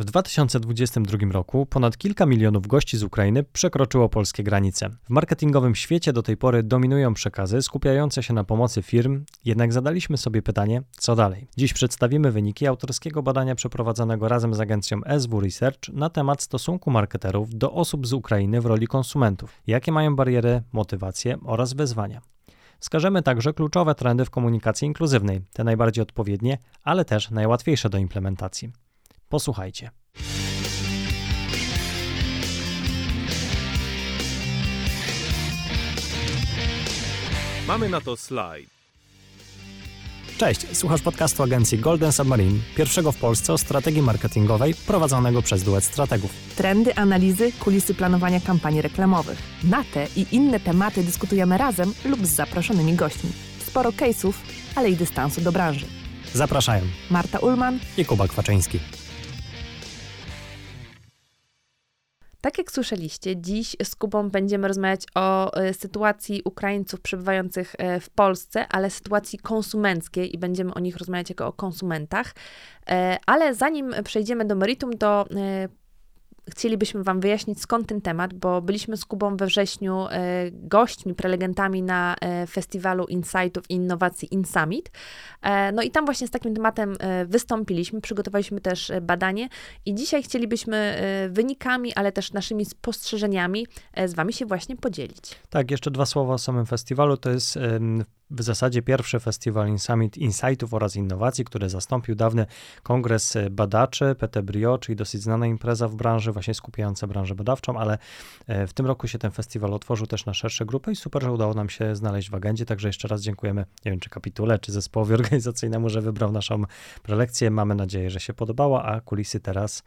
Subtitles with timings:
[0.00, 4.88] W 2022 roku ponad kilka milionów gości z Ukrainy przekroczyło polskie granice.
[4.88, 10.16] W marketingowym świecie do tej pory dominują przekazy skupiające się na pomocy firm, jednak zadaliśmy
[10.16, 11.48] sobie pytanie, co dalej.
[11.56, 17.54] Dziś przedstawimy wyniki autorskiego badania przeprowadzonego razem z agencją SW Research na temat stosunku marketerów
[17.54, 22.20] do osób z Ukrainy w roli konsumentów, jakie mają bariery, motywacje oraz wyzwania.
[22.78, 28.72] Wskażemy także kluczowe trendy w komunikacji inkluzywnej, te najbardziej odpowiednie, ale też najłatwiejsze do implementacji.
[29.30, 29.90] Posłuchajcie.
[37.66, 38.68] Mamy na to slajd.
[40.38, 45.84] Cześć, słuchasz podcastu agencji Golden Submarine, pierwszego w Polsce o strategii marketingowej prowadzonego przez duet
[45.84, 46.30] strategów.
[46.56, 49.38] Trendy, analizy, kulisy planowania kampanii reklamowych.
[49.64, 53.30] Na te i inne tematy dyskutujemy razem lub z zaproszonymi gośćmi.
[53.66, 54.32] Sporo case'ów,
[54.74, 55.86] ale i dystansu do branży.
[56.34, 58.78] Zapraszają Marta Ulman i Kuba Kwaczyński.
[62.40, 68.10] Tak jak słyszeliście, dziś z Kubą będziemy rozmawiać o e, sytuacji Ukraińców przebywających e, w
[68.10, 72.34] Polsce, ale sytuacji konsumenckiej i będziemy o nich rozmawiać jako o konsumentach.
[72.90, 75.26] E, ale zanim przejdziemy do meritum, to
[76.50, 81.82] chcielibyśmy Wam wyjaśnić, skąd ten temat, bo byliśmy z Kubą we wrześniu e, gośćmi, prelegentami
[81.82, 84.90] na e, festiwalu Insightów i Innowacji InSummit.
[85.42, 89.48] E, no i tam właśnie z takim tematem wystąpiliśmy, przygotowaliśmy też badanie
[89.86, 93.66] i dzisiaj chcielibyśmy wynikami, ale też naszymi spostrzeżeniami
[94.06, 95.40] z Wami się właśnie podzielić.
[95.50, 97.16] Tak, jeszcze dwa słowa o samym festiwalu.
[97.16, 97.58] To jest
[98.30, 102.46] w zasadzie pierwszy festiwal Summit Insightów oraz Innowacji, który zastąpił dawny
[102.82, 107.98] kongres badaczy PT Brio, czyli dosyć znana impreza w branży, właśnie skupiająca branżę badawczą, ale
[108.46, 111.32] e, w tym roku się ten festiwal otworzył też na szersze grupy i super, że
[111.32, 114.72] udało nam się znaleźć w agendzie, także jeszcze raz dziękujemy, nie wiem czy kapitule, czy
[114.72, 116.62] zespołowi organizacyjnemu, że wybrał naszą
[117.02, 117.50] prelekcję.
[117.50, 119.82] Mamy nadzieję, że się podobała, a kulisy teraz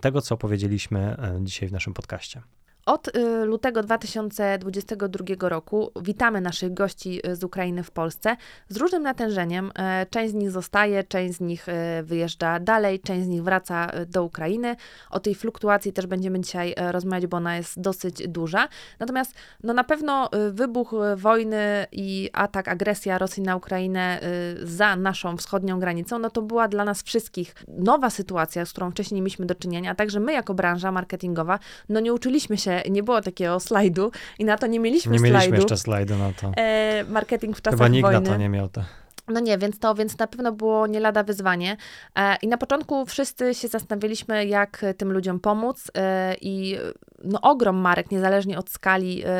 [0.00, 2.42] tego, co powiedzieliśmy e, dzisiaj w naszym podcaście.
[2.86, 8.36] Od y, lutego 2022 roku witamy naszych gości y, z Ukrainy w Polsce
[8.68, 9.70] z różnym natężeniem.
[9.74, 13.90] E, część z nich zostaje, część z nich y, wyjeżdża dalej, część z nich wraca
[14.06, 14.76] do Ukrainy.
[15.10, 18.68] O tej fluktuacji też będziemy dzisiaj e, rozmawiać, bo ona jest dosyć duża.
[18.98, 24.20] Natomiast no na pewno wybuch wojny i atak, agresja Rosji na Ukrainę
[24.62, 29.16] za naszą wschodnią granicą, no to była dla nas wszystkich nowa sytuacja, z którą wcześniej
[29.16, 31.58] nie mieliśmy do czynienia, a także my jako branża marketingowa,
[31.88, 35.24] no nie uczyliśmy się nie było takiego slajdu i na to nie mieliśmy slajdu.
[35.24, 36.52] Nie mieliśmy jeszcze slajdu na to.
[36.56, 38.20] E, marketing w czasach Chyba nikt wojny.
[38.20, 38.84] na to nie miał to.
[39.28, 41.76] No nie, więc to więc na pewno było nie lada wyzwanie.
[42.18, 45.90] E, I na początku wszyscy się zastanawialiśmy, jak tym ludziom pomóc.
[45.96, 46.78] E, I
[47.24, 49.34] no, ogrom marek, niezależnie od skali, e,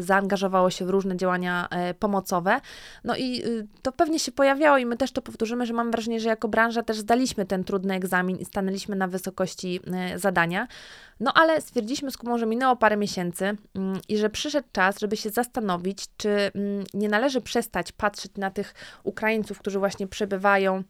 [0.00, 1.68] zaangażowało się w różne działania
[1.98, 2.60] pomocowe.
[3.04, 3.42] No i
[3.82, 6.82] to pewnie się pojawiało, i my też to powtórzymy, że mam wrażenie, że jako branża
[6.82, 9.80] też zdaliśmy ten trudny egzamin i stanęliśmy na wysokości
[10.16, 10.68] zadania.
[11.20, 15.16] No ale stwierdziliśmy z Kubą, że minęło parę miesięcy mm, i że przyszedł czas, żeby
[15.16, 20.82] się zastanowić, czy mm, nie należy przestać patrzeć na tych Ukraińców, którzy właśnie przebywają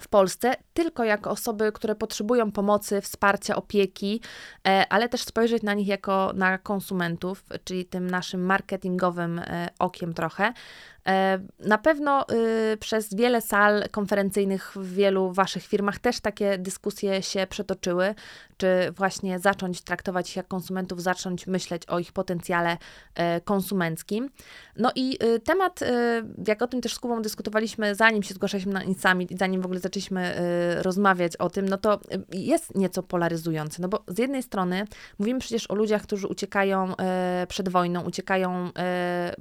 [0.00, 4.20] w Polsce, tylko jako osoby, które potrzebują pomocy, wsparcia, opieki,
[4.68, 10.14] e, ale też spojrzeć na nich jako na konsumentów, czyli tym naszym marketingowym e, okiem
[10.14, 10.52] trochę.
[11.06, 12.26] E, na pewno
[12.72, 18.14] y, przez wiele sal konferencyjnych w wielu waszych firmach też takie dyskusje się przetoczyły,
[18.56, 22.76] czy właśnie zacząć traktować ich jak konsumentów, zacząć myśleć o ich potencjale
[23.14, 24.30] e, konsumenckim.
[24.76, 25.86] No i y, temat, y,
[26.46, 29.64] jak o tym też z Kubą dyskutowaliśmy, zanim się zgłaszaliśmy na Insummit i zanim w
[29.64, 30.36] ogóle zaczęliśmy
[30.78, 32.00] rozmawiać o tym, no to
[32.32, 34.84] jest nieco polaryzujący, no bo z jednej strony
[35.18, 38.70] mówimy przecież o ludziach, którzy uciekają e, przed wojną, uciekają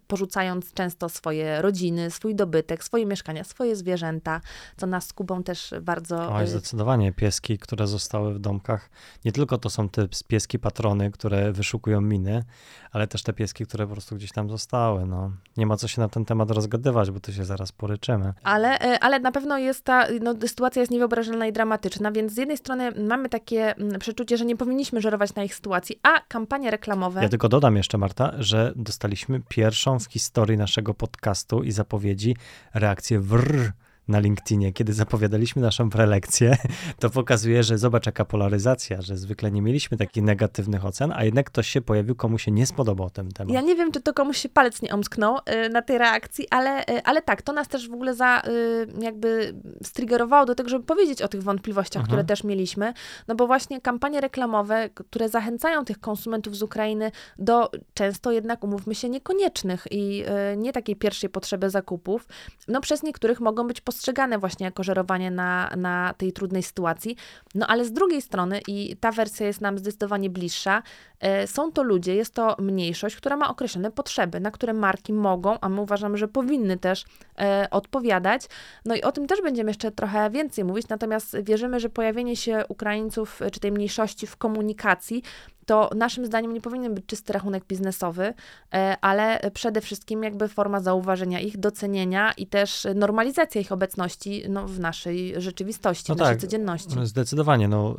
[0.08, 4.42] porzucając często swoje rodziny, swój dobytek, swoje mieszkania, swoje zwierzęta,
[4.78, 6.34] co nas z Kubą też bardzo...
[6.34, 7.14] Oj, y, zdecydowanie.
[7.14, 8.90] Pieski, które zostały w domkach,
[9.26, 12.44] nie tylko to są te pieski patrony, które wyszukują miny,
[12.92, 15.06] ale też te pieski, które po prostu gdzieś tam zostały.
[15.06, 15.32] No.
[15.58, 18.34] Nie ma co się na ten temat rozgadywać, bo to się zaraz poryczymy.
[18.44, 22.38] Ale, y, ale na pewno jest ta, no, sytuacja jest niewyobrażalna i dramatyczna, więc z
[22.38, 26.72] jednej strony mamy takie mm, przeczucie, że nie powinniśmy żerować na ich sytuacji, a kampanie
[26.72, 27.24] reklamowe...
[27.24, 32.36] Ja tylko dodam jeszcze, Marta, że dostaliśmy pierwszą w historii naszego podcastu podcastu i zapowiedzi
[32.74, 33.72] reakcję wrr
[34.08, 36.58] na LinkedInie, kiedy zapowiadaliśmy naszą prelekcję,
[37.00, 41.46] to pokazuje, że zobacz jaka polaryzacja, że zwykle nie mieliśmy takich negatywnych ocen, a jednak
[41.46, 43.54] ktoś się pojawił, komu się nie spodobał ten temat.
[43.54, 46.82] Ja nie wiem, czy to komuś się palec nie omsknął y, na tej reakcji, ale,
[46.82, 50.86] y, ale tak, to nas też w ogóle za, y, jakby striggerowało do tego, żeby
[50.86, 52.08] powiedzieć o tych wątpliwościach, mhm.
[52.08, 52.94] które też mieliśmy,
[53.28, 58.96] no bo właśnie kampanie reklamowe, które zachęcają tych konsumentów z Ukrainy do często jednak, umówmy
[58.96, 60.24] się, niekoniecznych i
[60.58, 62.28] nie takiej pierwszej potrzeby zakupów,
[62.68, 63.95] no przez niektórych mogą być postrzegane
[64.40, 67.16] właśnie jako żerowanie na, na tej trudnej sytuacji.
[67.56, 70.84] No ale z drugiej strony, i ta wersja jest nam zdecydowanie bliższa,
[71.20, 75.60] e, są to ludzie, jest to mniejszość, która ma określone potrzeby, na które marki mogą,
[75.62, 77.06] a my uważamy, że powinny też
[77.40, 78.46] e, odpowiadać.
[78.86, 82.64] No i o tym też będziemy jeszcze trochę więcej mówić, natomiast wierzymy, że pojawienie się
[82.70, 85.24] Ukraińców czy tej mniejszości w komunikacji
[85.66, 88.34] to naszym zdaniem nie powinien być czysty rachunek biznesowy,
[88.74, 94.68] e, ale przede wszystkim jakby forma zauważenia ich, docenienia i też normalizacja ich obecności no,
[94.68, 96.96] w naszej rzeczywistości, no w naszej tak, codzienności.
[97.04, 97.98] Zdecydowanie, no,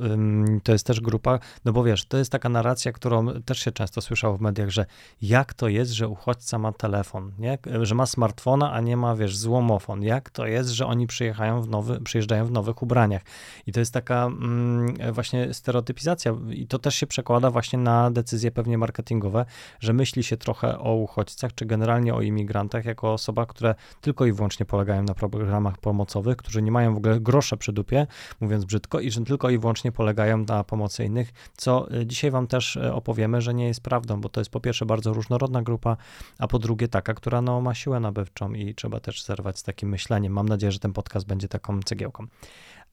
[0.63, 4.01] to jest też grupa, no bo wiesz, to jest taka narracja, którą też się często
[4.01, 4.87] słyszało w mediach, że
[5.23, 7.59] jak to jest, że uchodźca ma telefon, nie?
[7.83, 11.69] że ma smartfona, a nie ma, wiesz, złomofon, jak to jest, że oni przyjechają w
[11.69, 13.23] nowy, przyjeżdżają w nowych ubraniach.
[13.67, 18.51] I to jest taka mm, właśnie stereotypizacja i to też się przekłada właśnie na decyzje
[18.51, 19.45] pewnie marketingowe,
[19.81, 24.33] że myśli się trochę o uchodźcach, czy generalnie o imigrantach, jako osoba, które tylko i
[24.33, 28.07] wyłącznie polegają na programach pomocowych, którzy nie mają w ogóle grosza przy dupie,
[28.41, 32.47] mówiąc brzydko, i że tylko i wyłącznie polegają na pomocy innych, co y, dzisiaj wam
[32.47, 35.97] też y, opowiemy, że nie jest prawdą, bo to jest po pierwsze bardzo różnorodna grupa,
[36.39, 39.89] a po drugie taka, która no, ma siłę nabywczą i trzeba też zerwać z takim
[39.89, 40.33] myśleniem.
[40.33, 42.27] Mam nadzieję, że ten podcast będzie taką cegiełką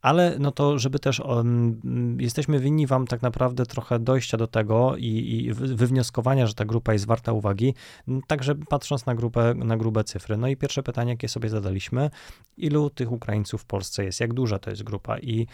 [0.03, 4.95] ale no to, żeby też um, jesteśmy winni wam tak naprawdę trochę dojścia do tego
[4.97, 7.73] i, i wywnioskowania, że ta grupa jest warta uwagi,
[8.27, 10.37] także patrząc na grupę, na grube cyfry.
[10.37, 12.09] No i pierwsze pytanie, jakie sobie zadaliśmy,
[12.57, 15.47] ilu tych Ukraińców w Polsce jest, jak duża to jest grupa i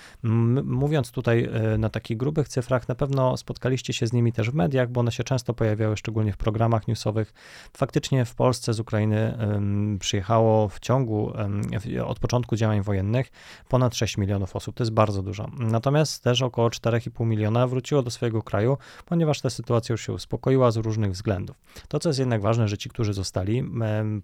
[0.63, 4.54] mówiąc tutaj e, na takich grubych cyfrach, na pewno spotkaliście się z nimi też w
[4.54, 7.34] mediach, bo one się często pojawiały, szczególnie w programach newsowych.
[7.78, 11.62] Faktycznie w Polsce z Ukrainy um, przyjechało w ciągu, um,
[12.06, 13.31] od początku działań wojennych
[13.68, 15.50] ponad 6 milionów milionów osób, to jest bardzo dużo.
[15.60, 20.72] Natomiast też około 4,5 miliona wróciło do swojego kraju, ponieważ ta sytuacja już się uspokoiła
[20.72, 21.56] z różnych względów.
[21.88, 23.64] To, co jest jednak ważne, że ci, którzy zostali,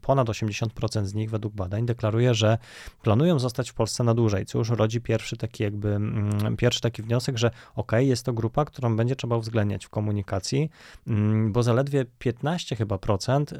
[0.01, 2.57] ponad 80% z nich według badań deklaruje, że
[3.01, 7.01] planują zostać w Polsce na dłużej, co już rodzi pierwszy taki jakby, mm, pierwszy taki
[7.01, 10.69] wniosek, że ok, jest to grupa, którą będzie trzeba uwzględniać w komunikacji,
[11.07, 13.53] mm, bo zaledwie 15 chyba procent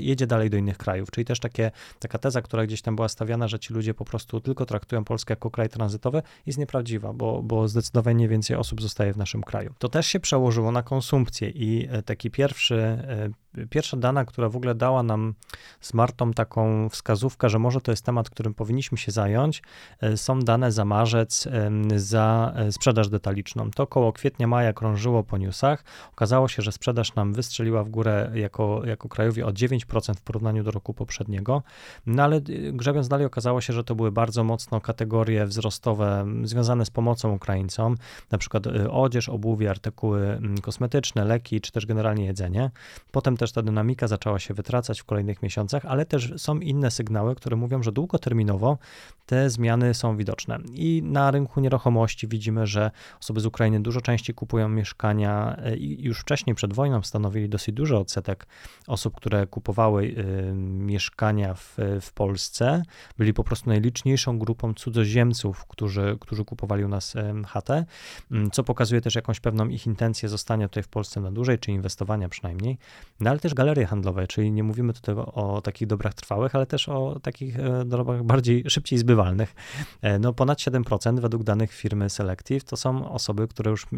[0.00, 3.48] jedzie dalej do innych krajów, czyli też takie, taka teza, która gdzieś tam była stawiana,
[3.48, 7.68] że ci ludzie po prostu tylko traktują Polskę jako kraj tranzytowy, jest nieprawdziwa, bo, bo
[7.68, 9.74] zdecydowanie więcej osób zostaje w naszym kraju.
[9.78, 13.30] To też się przełożyło na konsumpcję i e, taki pierwszy e,
[13.70, 15.34] pierwsza dana, która w ogóle dała nam
[15.80, 19.62] z Martą taką wskazówkę, że może to jest temat, którym powinniśmy się zająć,
[20.00, 21.48] e, są dane za marzec
[21.96, 23.70] za sprzedaż detaliczną.
[23.70, 25.84] To koło kwietnia, maja krążyło po newsach.
[26.12, 30.64] Okazało się, że sprzedaż nam wystrzeliła w górę jako, jako krajowi o 9% w porównaniu
[30.64, 31.62] do roku poprzedniego.
[32.06, 32.40] No ale
[32.72, 37.96] grzebiąc dalej okazało się, że to były bardzo mocno kategorie wzrostowe związane z pomocą Ukraińcom,
[38.30, 42.70] na przykład odzież, obuwie, artykuły kosmetyczne, leki, czy też generalnie jedzenie.
[43.10, 47.34] Potem też ta dynamika zaczęła się wytracać w kolejnych miesiącach, ale też są inne sygnały,
[47.34, 48.78] które mówią, że długoterminowo
[49.26, 50.58] te zmiany są widoczne.
[50.74, 52.90] I na rynku nieruchomości widzimy, że
[53.20, 57.74] osoby z Ukrainy dużo częściej kupują mieszkania e, i już wcześniej przed wojną stanowili dosyć
[57.74, 58.46] duży odsetek
[58.86, 62.82] osób, które kupowały y, mieszkania w, w Polsce.
[63.18, 65.33] Byli po prostu najliczniejszą grupą cudzoziemców,
[65.68, 67.14] którzy, którzy kupowali u nas
[67.46, 67.84] chatę,
[68.30, 71.72] mm, co pokazuje też jakąś pewną ich intencję zostania tutaj w Polsce na dłużej, czy
[71.72, 72.78] inwestowania przynajmniej.
[73.20, 76.88] No ale też galerie handlowe, czyli nie mówimy tutaj o takich dobrach trwałych, ale też
[76.88, 79.54] o takich e, dobrach bardziej szybciej zbywalnych.
[80.02, 83.88] E, no ponad 7% według danych firmy Selective to są osoby, które już e,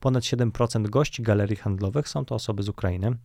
[0.00, 3.16] ponad 7% gości galerii handlowych są to osoby z Ukrainy.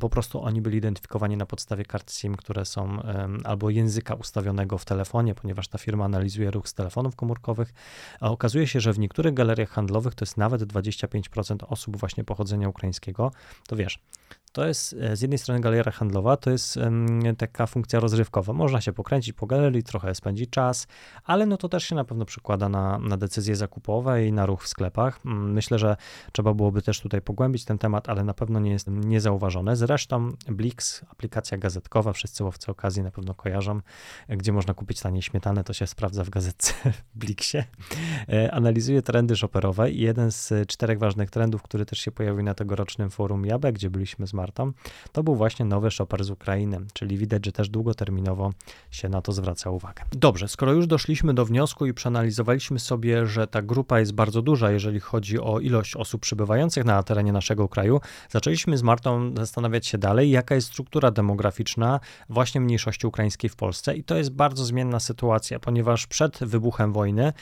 [0.00, 3.02] Po prostu oni byli identyfikowani na podstawie kart SIM, które są
[3.44, 7.72] albo języka ustawionego w telefonie, ponieważ ta firma analizuje ruch z telefonów komórkowych,
[8.20, 12.68] a okazuje się, że w niektórych galeriach handlowych to jest nawet 25% osób właśnie pochodzenia
[12.68, 13.32] ukraińskiego,
[13.66, 13.98] to wiesz,
[14.52, 16.78] to jest e, z jednej strony galeria handlowa, to jest
[17.38, 18.52] taka funkcja rozrywkowa.
[18.52, 20.86] Można się pokręcić po galerii, trochę spędzić czas,
[21.24, 24.62] ale no to też się na pewno przekłada na, na decyzje zakupowe i na ruch
[24.62, 25.20] w sklepach.
[25.24, 25.96] Myślę, że
[26.32, 29.76] trzeba byłoby też tutaj pogłębić ten temat, ale na pewno nie jest niezauważone.
[29.76, 33.80] Zresztą Blix, aplikacja gazetkowa, wszyscy łowcy okazji na pewno kojarzą,
[34.28, 37.64] gdzie można kupić taniej śmietanę, to się sprawdza w gazetce w Blixie.
[38.28, 42.54] E, analizuje trendy shopperowe i jeden z czterech ważnych trendów, który też się pojawił na
[42.54, 44.72] tegorocznym forum Jabe, gdzie byliśmy z Martą,
[45.12, 48.52] to był właśnie nowy shopper z Ukrainy, czyli widać, że też długoterminowo
[48.90, 50.02] się na to zwraca uwagę.
[50.12, 54.70] Dobrze, skoro już doszliśmy do wniosku i przeanalizowaliśmy sobie, że ta grupa jest bardzo duża,
[54.70, 59.98] jeżeli chodzi o ilość osób przybywających na terenie naszego kraju, zaczęliśmy z Martą zastanawiać się
[59.98, 65.00] dalej, jaka jest struktura demograficzna właśnie mniejszości ukraińskiej w Polsce i to jest bardzo zmienna
[65.00, 67.32] sytuacja, ponieważ przed wybuchem wojny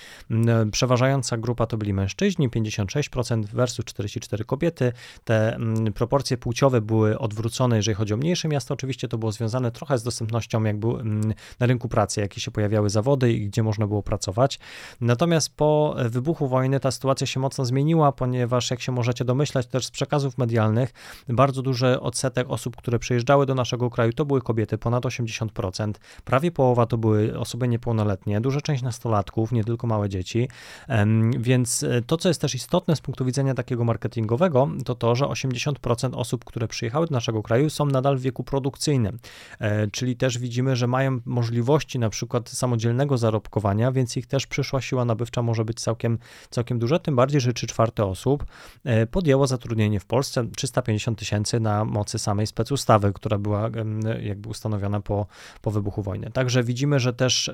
[0.72, 4.92] przeważająca grupa to byli mężczyźni, 56% versus 44 kobiety.
[5.24, 5.58] Te
[5.94, 8.74] proporcje płciowe były odwrócone, jeżeli chodzi o mniejsze miasta.
[8.74, 12.90] Oczywiście to było związane trochę z dostępnością jakby mm, na rynku pracy, jakie się pojawiały
[12.90, 14.58] zawody i gdzie można było pracować.
[15.00, 19.86] Natomiast po wybuchu wojny ta sytuacja się mocno zmieniła, ponieważ jak się możecie domyślać też
[19.86, 20.92] z przekazów medialnych,
[21.28, 25.92] bardzo duży odsetek osób, które przyjeżdżały do naszego kraju, to były kobiety, ponad 80%.
[26.24, 30.48] Prawie połowa to były osoby niepełnoletnie, duża część nastolatków, nie tylko małe dzieci.
[31.38, 35.24] Więc e, to, co jest też istotne z punktu widzenia takiego marketingowego, to to, że
[35.24, 39.18] 80% osób, które przyjechały do naszego kraju, są nadal w wieku produkcyjnym.
[39.58, 44.80] E, czyli też widzimy, że mają możliwości na przykład samodzielnego zarobkowania, więc ich też przyszła
[44.80, 46.18] siła nabywcza może być całkiem,
[46.50, 48.44] całkiem duża, tym bardziej, że 3 czwarte osób
[48.84, 53.70] e, podjęło zatrudnienie w Polsce 350 tysięcy na mocy samej specustawy, która była
[54.22, 55.26] jakby ustanowiona po,
[55.62, 56.30] po wybuchu wojny.
[56.30, 57.50] Także widzimy, że też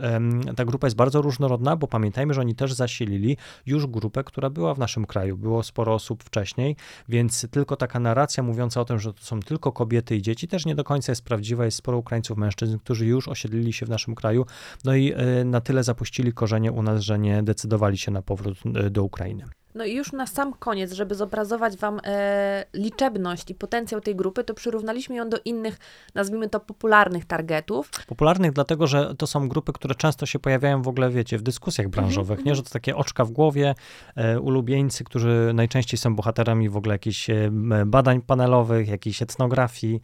[0.56, 4.74] ta grupa jest bardzo różnorodna, bo pamiętajmy, że oni też zasilili już grupę, która była
[4.74, 5.36] w naszym kraju.
[5.36, 6.76] Było sporo osób wcześniej,
[7.08, 10.66] więc tylko taka narracja mówiąca o tym, że to są tylko kobiety i dzieci, też
[10.66, 11.64] nie do końca jest prawdziwa.
[11.64, 14.46] Jest sporo Ukraińców, mężczyzn, którzy już osiedlili się w naszym kraju,
[14.84, 18.58] no i e, na tyle zapuścili korzenie u nas, że nie decydowali się na powrót
[18.74, 19.44] e, do Ukrainy.
[19.74, 24.44] No i już na sam koniec, żeby zobrazować Wam e, liczebność i potencjał tej grupy,
[24.44, 25.78] to przyrównaliśmy ją do innych,
[26.14, 27.90] nazwijmy to popularnych targetów.
[28.06, 31.86] Popularnych dlatego, że to są grupy, które często się pojawiają w ogóle, wiecie, w dyskusjach
[31.86, 32.48] mhm, branżowych, mm -hmm.
[32.48, 32.54] nie?
[32.54, 33.74] Że to takie oczka w głowie,
[34.16, 37.50] e, ulubieńcy, którzy najczęściej są bohaterami w ogóle jakichś e,
[37.86, 40.00] badań panelowych, jakiejś etnografii.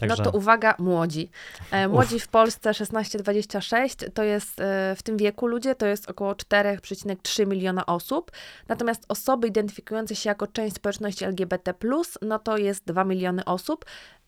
[0.00, 0.22] Także...
[0.24, 1.30] No to uwaga, młodzi.
[1.70, 2.22] E, młodzi Uf.
[2.22, 7.86] w Polsce 16-26 to jest e, w tym wieku ludzie, to jest około 4,3 miliona
[7.86, 8.30] osób.
[8.68, 11.74] Natomiast osoby identyfikujące się jako część społeczności LGBT,
[12.22, 13.84] no to jest 2 miliony osób.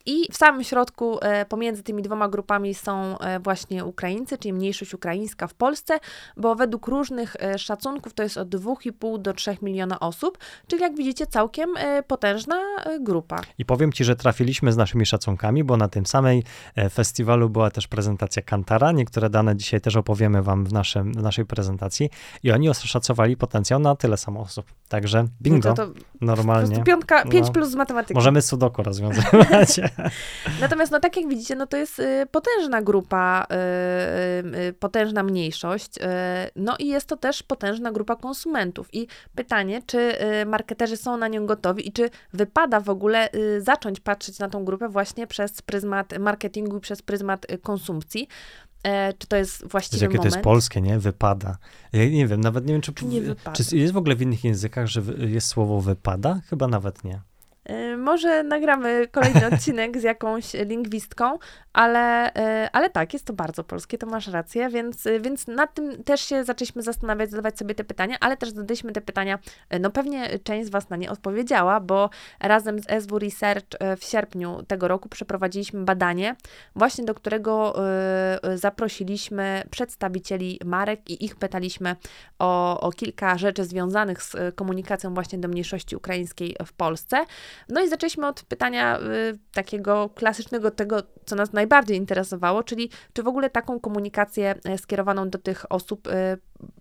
[0.07, 4.95] I w samym środku, e, pomiędzy tymi dwoma grupami są e, właśnie Ukraińcy, czyli mniejszość
[4.95, 5.99] ukraińska w Polsce,
[6.37, 10.97] bo według różnych e, szacunków to jest od 2,5 do 3 miliona osób, czyli jak
[10.97, 11.71] widzicie całkiem
[12.07, 12.57] potężna
[13.01, 13.41] grupa.
[13.59, 16.45] I powiem Ci, że trafiliśmy z naszymi szacunkami, bo na tym samej
[16.91, 18.93] festiwalu była też prezentacja Kantara.
[18.93, 22.11] Niektóre dane dzisiaj też opowiemy Wam w, naszym, w naszej prezentacji
[22.43, 24.67] i oni oszacowali potencjał na tyle samo osób.
[24.89, 26.83] Także bingo, no to, to normalnie.
[26.83, 28.15] piątka, 5 no, plus z matematyki.
[28.15, 29.81] Możemy sudoku rozwiązywać.
[30.61, 35.91] Natomiast no tak jak widzicie, no to jest y, potężna grupa, y, y, potężna mniejszość,
[36.57, 38.89] no i jest to też potężna grupa konsumentów.
[38.95, 40.13] I pytanie, czy
[40.47, 44.89] marketerzy są na nią gotowi i czy wypada w ogóle zacząć patrzeć na tą grupę
[44.89, 48.29] właśnie przez pryzmat marketingu i przez pryzmat konsumpcji.
[48.83, 50.33] E, czy to jest właściwy Jakie moment?
[50.33, 50.99] to jest polskie, nie?
[50.99, 51.57] Wypada.
[51.93, 53.21] Ja nie wiem, nawet nie wiem, czy, nie
[53.53, 56.41] czy jest w ogóle w innych językach, że jest słowo wypada?
[56.51, 57.21] Chyba nawet nie.
[57.71, 61.39] Y, może nagramy kolejny odcinek z jakąś lingwistką,
[61.73, 62.31] ale,
[62.65, 66.05] y, ale tak, jest to bardzo polskie, to masz rację, więc, y, więc nad tym
[66.05, 69.39] też się zaczęliśmy zastanawiać, zadawać sobie te pytania, ale też zadaliśmy te pytania,
[69.81, 72.11] no pewnie część z Was na nie odpowiedziała, bo
[72.41, 73.67] razem z SW Research
[73.99, 76.37] w sierpniu tego roku przeprowadziliśmy badanie,
[76.77, 77.75] właśnie do którego
[78.55, 81.97] zaprosiliśmy przedstawicieli marek i ich pytaliśmy
[82.39, 87.25] o, o kilka rzeczy związanych z komunikacją właśnie do mniejszości ukraińskiej w Polsce.
[87.69, 93.23] No i zaczęliśmy od pytania y, takiego klasycznego, tego, co nas najbardziej interesowało, czyli czy
[93.23, 96.11] w ogóle taką komunikację e, skierowaną do tych osób y,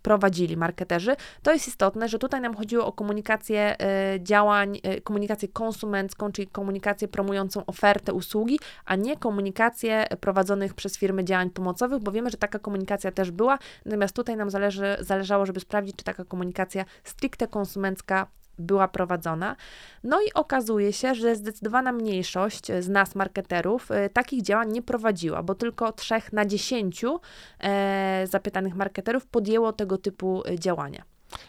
[0.01, 1.15] prowadzili marketerzy.
[1.43, 3.75] To jest istotne, że tutaj nam chodziło o komunikację
[4.15, 11.23] y, działań, komunikację konsumencką, czyli komunikację promującą ofertę usługi, a nie komunikację prowadzonych przez firmy
[11.23, 15.59] działań pomocowych, bo wiemy, że taka komunikacja też była, natomiast tutaj nam zależy, zależało, żeby
[15.59, 18.27] sprawdzić, czy taka komunikacja stricte konsumencka
[18.61, 19.55] była prowadzona.
[20.03, 25.43] No i okazuje się, że zdecydowana mniejszość z nas, marketerów, y, takich działań nie prowadziła,
[25.43, 27.03] bo tylko 3 na 10
[27.59, 31.03] e, zapytanych marketerów podjęło tego typu y, działania.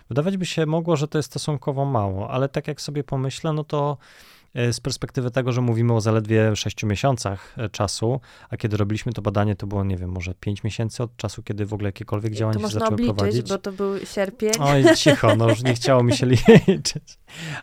[0.08, 3.64] Wydawać by się mogło, że to jest stosunkowo mało, ale tak jak sobie pomyślę, no
[3.64, 3.96] to
[4.41, 9.12] E, z perspektywy tego, że mówimy o zaledwie 6 miesiącach e, czasu, a kiedy robiliśmy
[9.12, 12.32] to badanie, to było, nie wiem, może 5 miesięcy od czasu, kiedy w ogóle jakiekolwiek
[12.32, 13.48] działania się zaczęły obliczyć, prowadzić.
[13.48, 14.52] bo to był sierpień.
[14.60, 16.26] Oj, cicho, no już nie chciało mi się
[16.68, 17.18] liczyć.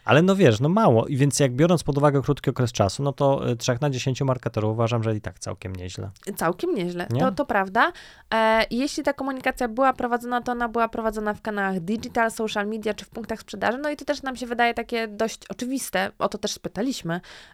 [0.05, 1.08] Ale no wiesz, no mało.
[1.08, 4.22] I więc jak biorąc pod uwagę krótki okres czasu, no to 3 e, na 10
[4.22, 6.10] marketerów uważam, że i tak całkiem nieźle.
[6.36, 7.91] Całkiem nieźle, to, to prawda.
[8.34, 12.93] E, jeśli ta komunikacja była prowadzona, to ona była prowadzona w kanałach digital, social media
[12.93, 16.29] czy w punktach sprzedaży, no i to też nam się wydaje takie dość oczywiste, o
[16.29, 16.78] to też spytaliśmy,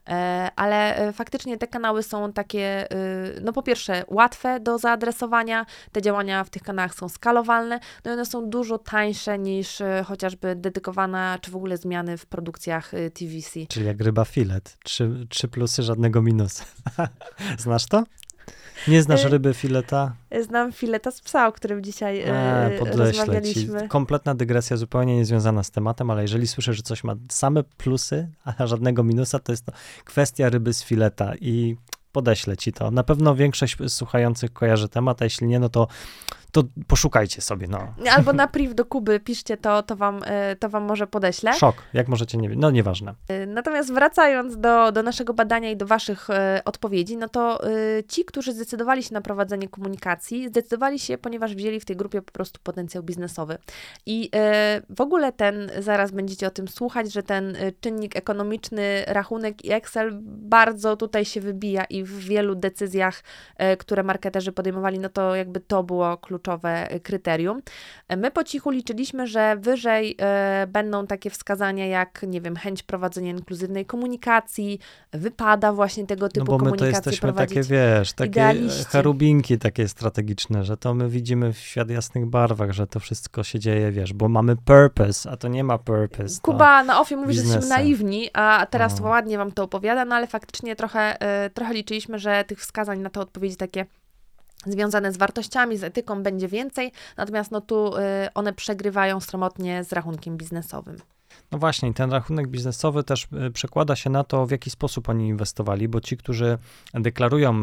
[0.07, 2.87] e, ale e, faktycznie te kanały są takie,
[3.41, 8.13] no po pierwsze łatwe do zaadresowania, te działania w tych kanałach są skalowalne, no i
[8.13, 13.59] one są dużo tańsze niż chociażby dedykowana, czy w ogóle zmiany w produkcjach TVC.
[13.69, 14.77] Czyli jak ryba filet.
[14.83, 16.65] Trzy, trzy plusy, żadnego minusa.
[17.57, 18.03] Znasz to?
[18.87, 20.13] Nie znasz ryby fileta?
[20.41, 23.17] Znam fileta z psa, o którym dzisiaj e, E, podeślę ci.
[23.19, 23.87] rozmawialiśmy.
[23.87, 28.27] Kompletna dygresja, zupełnie niezwiązana z tematem, ale jeżeli słyszę, że coś ma same plusy,
[28.59, 29.71] a żadnego minusa, to jest to
[30.05, 31.75] kwestia ryby z fileta i
[32.15, 32.91] podeślę ci to.
[32.91, 35.87] Na pewno większość słuchających kojarzy temat, a jeśli nie, no to,
[36.55, 37.93] to poszukajcie sobie, no.
[38.11, 41.53] Albo na priv do Kuby piszcie to, to wam, e, to wam może podeślę.
[41.53, 43.13] Szok, jak możecie nie wiedzieć, no nieważne.
[43.27, 47.59] E, Natomiast wracając do, do naszego badania i do Waszych e, odpowiedzi, no to
[48.07, 52.31] ci, którzy zdecydowali się na prowadzenie komunikacji, zdecydowali się, ponieważ wzięli w tej grupie po
[52.31, 53.57] prostu potencjał biznesowy.
[54.05, 54.29] I
[54.89, 60.11] w ogóle ten, zaraz będziecie o tym słuchać, że ten czynnik ekonomiczny, rachunek i Excel
[60.23, 63.23] bardzo tutaj się wybija i w wielu decyzjach,
[63.57, 67.61] e, które marketerzy podejmowali, no to jakby to było kluczowe e, kryterium.
[68.07, 70.17] E, My po cichu liczyliśmy, że wyżej
[70.67, 74.79] będą takie wskazania jak, nie wiem, chęć prowadzenia inkluzywnej komunikacji,
[75.13, 78.85] wypada właśnie tego No typu bo my to komunikacji jesteśmy takie, wiesz, takie idealiści.
[78.85, 83.59] cherubinki takie strategiczne, że to my widzimy w świat jasnych barwach, że to wszystko się
[83.59, 86.39] dzieje, wiesz, bo mamy purpose, a to nie ma purpose.
[86.41, 89.07] Kuba na ofie mówi, że jesteśmy naiwni, a teraz No.
[89.07, 91.17] ładnie wam to opowiada, no ale faktycznie trochę,
[91.53, 93.85] trochę liczyliśmy, że tych wskazań na te odpowiedzi takie
[94.65, 99.93] związane z wartościami, z etyką będzie więcej, natomiast no tu e, one przegrywają sromotnie z
[99.93, 100.97] rachunkiem biznesowym.
[101.51, 105.27] No właśnie, ten rachunek biznesowy też y, przekłada się na to, w jaki sposób oni
[105.27, 106.57] inwestowali, bo ci, którzy
[106.93, 107.61] deklarują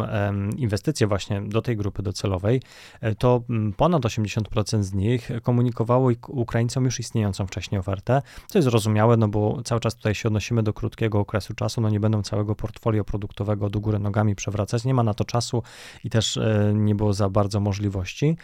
[0.56, 2.62] inwestycje właśnie do tej grupy docelowej,
[3.00, 8.58] e, to mm, ponad 80% z nich komunikowało ik- Ukraińcom już istniejącą wcześniej ofertę, co
[8.58, 12.00] jest zrozumiałe, no bo cały czas tutaj się odnosimy do krótkiego okresu czasu, no nie
[12.00, 15.62] będą całego portfolio produktowego do góry nogami przewracać, nie ma na to czasu
[16.04, 18.36] i też e, nie było za bardzo możliwości.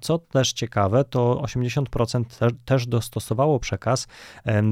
[0.00, 4.06] Co też ciekawe, to 80% te, też dostosowało przekaz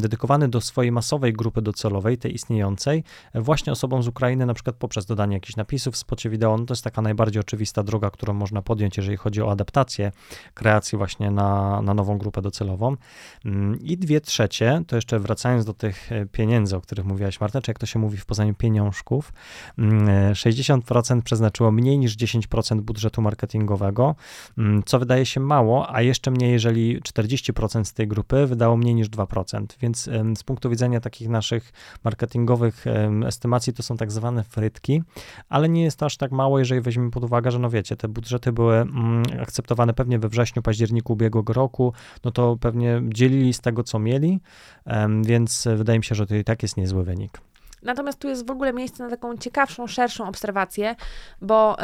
[0.01, 4.77] dedykowany do swojej masowej grupy docelowej, tej istniejącej, e, właśnie osobom z Ukrainy, na przykład
[4.77, 6.57] poprzez dodanie jakichś napisów w spocie wideo.
[6.59, 10.13] No to jest taka najbardziej oczywista droga, którą można podjąć, jeżeli chodzi o adaptację
[10.55, 12.97] kreacji właśnie na, na nową grupę docelową.
[13.45, 17.61] Mm, I dwie trzecie, to jeszcze wracając do tych e, pieniędzy, o których mówiłaś Marta,
[17.61, 19.33] czy jak to się mówi w Poznaniu, pieniążków,
[19.79, 24.15] mm, e, 60% przeznaczyło mniej niż 10% budżetu marketingowego,
[24.59, 28.95] mm, co wydaje się mało, a jeszcze mniej, jeżeli 40% z tej grupy wydało mniej
[28.95, 29.44] niż 2%.
[29.81, 31.73] Więc em, z punktu widzenia takich naszych
[32.05, 32.85] marketingowych
[33.27, 35.03] estymacji to są tak zwane frytki,
[35.49, 38.09] ale nie jest to aż tak mało, jeżeli weźmiemy pod uwagę, że no wiecie, te
[38.09, 41.93] budżety były mm, akceptowane pewnie we wrześniu, październiku ubiegłego roku,
[42.25, 44.41] no to pewnie dzielili z tego, co mieli,
[45.25, 47.41] więc wydaje mi się, że to i tak jest niezły wynik.
[47.85, 50.97] Natomiast tu jest w ogóle miejsce na taką ciekawszą, szerszą obserwację,
[51.41, 51.77] bo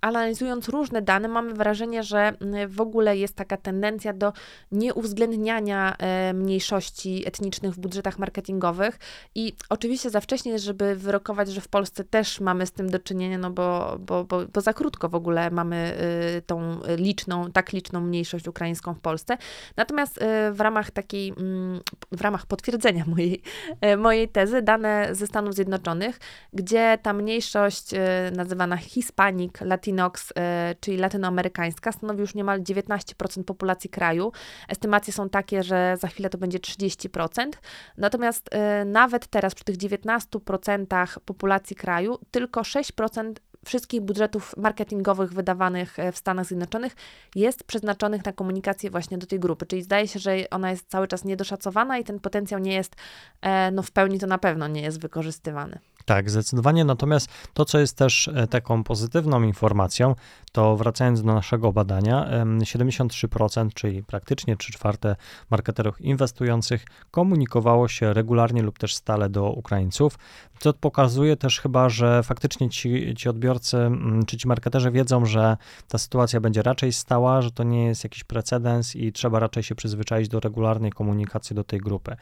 [0.00, 2.32] analizując różne dane, mamy wrażenie, że
[2.68, 4.32] w ogóle jest taka tendencja do
[4.72, 5.96] nieuwzględniania
[6.34, 8.98] mniejszości etnicznych w budżetach marketingowych.
[9.34, 13.38] I oczywiście za wcześnie żeby wyrokować, że w Polsce też mamy z tym do czynienia,
[13.38, 15.96] no bo, bo, bo, bo za krótko w ogóle mamy
[16.38, 19.38] y, tą liczną, tak liczną mniejszość ukraińską w Polsce.
[19.76, 21.80] Natomiast y, w ramach takiej, mm,
[22.12, 23.42] w ramach potwierdzenia mojej,
[23.80, 26.20] e, mojej tezy, dane ze Stanów Zjednoczonych,
[26.52, 27.98] gdzie ta mniejszość e,
[28.36, 34.32] nazywana Hispanic, Latinox, e, czyli latynoamerykańska, stanowi już niemal 19% populacji kraju.
[34.68, 37.50] Estymacje są takie, że za chwilę to będzie 30%.
[37.98, 43.32] Natomiast e, nawet teraz przy tych 19% populacji kraju tylko 6%
[43.64, 46.96] wszystkich budżetów marketingowych wydawanych e, w Stanach Zjednoczonych
[47.34, 49.66] jest przeznaczonych na komunikację właśnie do tej grupy.
[49.66, 52.96] Czyli zdaje się, że ona jest cały czas niedoszacowana i ten potencjał nie jest,
[53.40, 55.78] e, no w pełni to na pewno nie jest wykorzystywany.
[56.04, 56.84] Tak, zdecydowanie.
[56.84, 60.14] Natomiast to, co jest też e, taką pozytywną informacją,
[60.52, 65.16] to wracając do naszego badania, em, 73%, czyli praktycznie 3 czwarte
[65.50, 70.18] marketerów inwestujących komunikowało się regularnie lub też stale do Ukraińców,
[70.62, 75.56] co pokazuje też chyba, że faktycznie ci, ci odbiorcy mm, czy ci marketerzy wiedzą, że
[75.88, 79.74] ta sytuacja będzie raczej stała, że to nie jest jakiś precedens i trzeba raczej się
[79.74, 82.16] przyzwyczaić do regularnej komunikacji do tej grupy.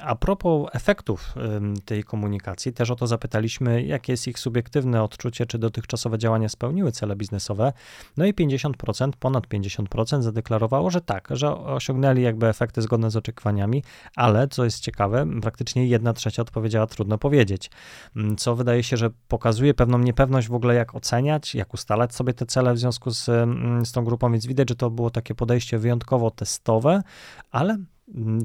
[0.00, 1.34] A propos efektów
[1.84, 6.92] tej komunikacji, też o to zapytaliśmy, jakie jest ich subiektywne odczucie, czy dotychczasowe działania spełniły
[6.92, 7.72] cele biznesowe.
[8.16, 13.82] No i 50%, ponad 50% zadeklarowało, że tak, że osiągnęli jakby efekty zgodne z oczekiwaniami,
[14.16, 17.31] ale co jest ciekawe, praktycznie jedna trzecia odpowiedziała trudno powiedzieć,
[18.16, 22.34] Mm, co wydaje się, że pokazuje pewną niepewność w ogóle, jak oceniać, jak ustalać sobie
[22.34, 25.34] te cele w związku z, mm, z tą grupą, więc widać, że to było takie
[25.34, 27.02] podejście wyjątkowo testowe,
[27.50, 27.78] ale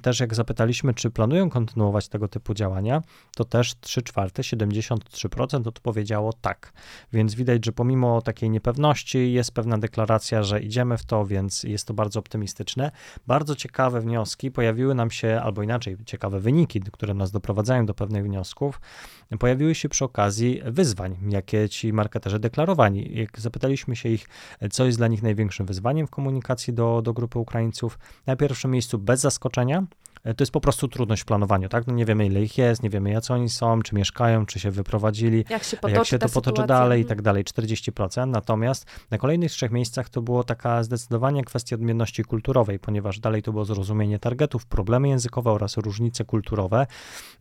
[0.01, 3.01] też jak zapytaliśmy, czy planują kontynuować tego typu działania,
[3.36, 6.73] to też 3 czwarte, 73% odpowiedziało tak.
[7.13, 11.88] Więc widać, że pomimo takiej niepewności jest pewna deklaracja, że idziemy w to, więc jest
[11.88, 12.91] to bardzo optymistyczne.
[13.27, 18.23] Bardzo ciekawe wnioski pojawiły nam się, albo inaczej, ciekawe wyniki, które nas doprowadzają do pewnych
[18.23, 18.82] wniosków,
[19.39, 23.19] pojawiły się przy okazji wyzwań, jakie ci marketerzy deklarowali.
[23.19, 24.30] Jak zapytaliśmy się ich,
[24.71, 28.97] co jest dla nich największym wyzwaniem w komunikacji do, do grupy Ukraińców, na pierwszym miejscu
[28.97, 29.85] bez zaskoczenia doświadczenie
[30.35, 31.87] to jest po prostu trudność w planowaniu, tak?
[31.87, 34.71] No nie wiemy, ile ich jest, nie wiemy, jacy oni są, czy mieszkają, czy się
[34.71, 36.75] wyprowadzili, jak się, potoczy jak się to potoczy sytuacja.
[36.75, 38.27] dalej i tak dalej, 40%.
[38.27, 43.51] Natomiast na kolejnych trzech miejscach to było taka zdecydowanie kwestia odmienności kulturowej, ponieważ dalej to
[43.51, 46.87] było zrozumienie targetów, problemy językowe oraz różnice kulturowe,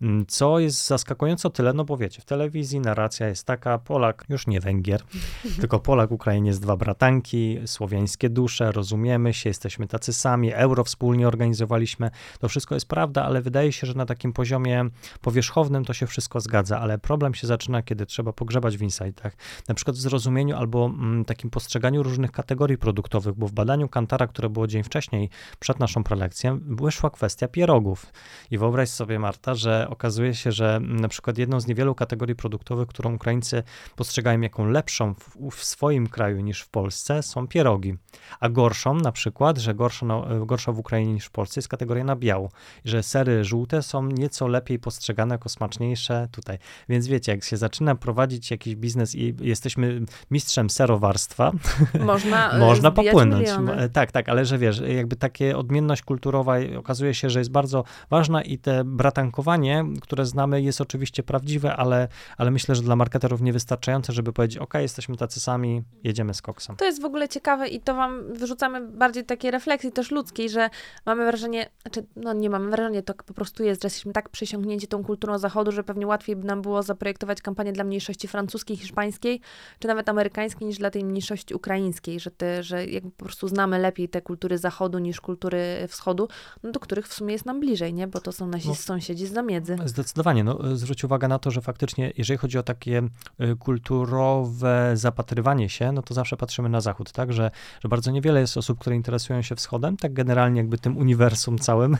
[0.03, 4.47] mm, co jest zaskakująco tyle, no bo wiecie, w telewizji narracja jest taka, Polak, już
[4.47, 5.03] nie Węgier,
[5.61, 11.29] tylko Polak, Ukrainie jest dwa bratanki, słowiańskie dusze, rozumiemy się, jesteśmy tacy sami, euro wspólnie
[11.29, 14.85] organizowaliśmy, to wszystko jest prawda, ale wydaje się, że na takim poziomie
[15.21, 19.37] powierzchownym to się wszystko zgadza, ale problem się zaczyna, kiedy trzeba pogrzebać w insightach,
[19.69, 24.27] na przykład w zrozumieniu albo mm, takim postrzeganiu różnych kategorii produktowych, bo w badaniu Kantara,
[24.27, 28.07] które było dzień wcześniej, przed naszą prelekcją, wyszła kwestia pierogów.
[28.51, 32.37] I wyobraź sobie, Marta, że okazuje się, że mm, na przykład jedną z niewielu kategorii
[32.37, 33.63] produktowych, którą Ukraińcy
[33.97, 37.97] postrzegają jako lepszą w, w swoim kraju niż w Polsce, są pierogi.
[38.41, 40.07] A gorszą na przykład, że gorsza,
[40.47, 42.51] gorsza w Ukrainie niż w Polsce jest kategoria nabiału
[42.85, 46.59] że sery żółte są nieco lepiej postrzegane jako smaczniejsze tutaj.
[46.89, 50.01] Więc wiecie, jak się zaczyna prowadzić jakiś biznes i jesteśmy
[50.31, 51.53] mistrzem serowarstwa,
[52.01, 53.49] można, e, można popłynąć.
[53.49, 53.89] Miliony.
[53.89, 58.43] Tak, tak, ale że wiesz, jakby takie odmienność kulturowa okazuje się, że jest bardzo ważna
[58.43, 64.13] i te bratankowanie, które znamy, jest oczywiście prawdziwe, ale, ale myślę, że dla marketerów niewystarczające,
[64.13, 66.77] żeby powiedzieć, ok, jesteśmy tacy sami, jedziemy z koksem.
[66.77, 70.71] To jest w ogóle ciekawe i to wam wyrzucamy bardziej takiej refleksji też ludzkiej, że
[71.07, 74.89] mamy wrażenie, znaczy, no nie mamy wrażenie, to po prostu jest, że jesteśmy tak przysiągnięci
[74.89, 79.41] tą kulturą zachodu, że pewnie łatwiej by nam było zaprojektować kampanię dla mniejszości francuskiej, hiszpańskiej,
[79.79, 83.79] czy nawet amerykańskiej, niż dla tej mniejszości ukraińskiej, że, te, że jakby po prostu znamy
[83.79, 86.29] lepiej te kultury zachodu niż kultury wschodu,
[86.63, 88.07] no do których w sumie jest nam bliżej, nie?
[88.07, 89.77] Bo to są nasi no, sąsiedzi z zamiedzy.
[89.85, 90.45] Zdecydowanie.
[90.45, 93.03] No, zwróć uwagę na to, że faktycznie, jeżeli chodzi o takie
[93.41, 97.33] y, kulturowe zapatrywanie się, no to zawsze patrzymy na zachód, tak?
[97.33, 101.59] Że, że bardzo niewiele jest osób, które interesują się wschodem, tak generalnie jakby tym uniwersum
[101.59, 101.97] całym,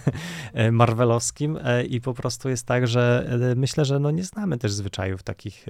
[0.73, 4.73] marvelowskim e, i po prostu jest tak, że e, myślę, że no nie znamy też
[4.73, 5.67] zwyczajów takich,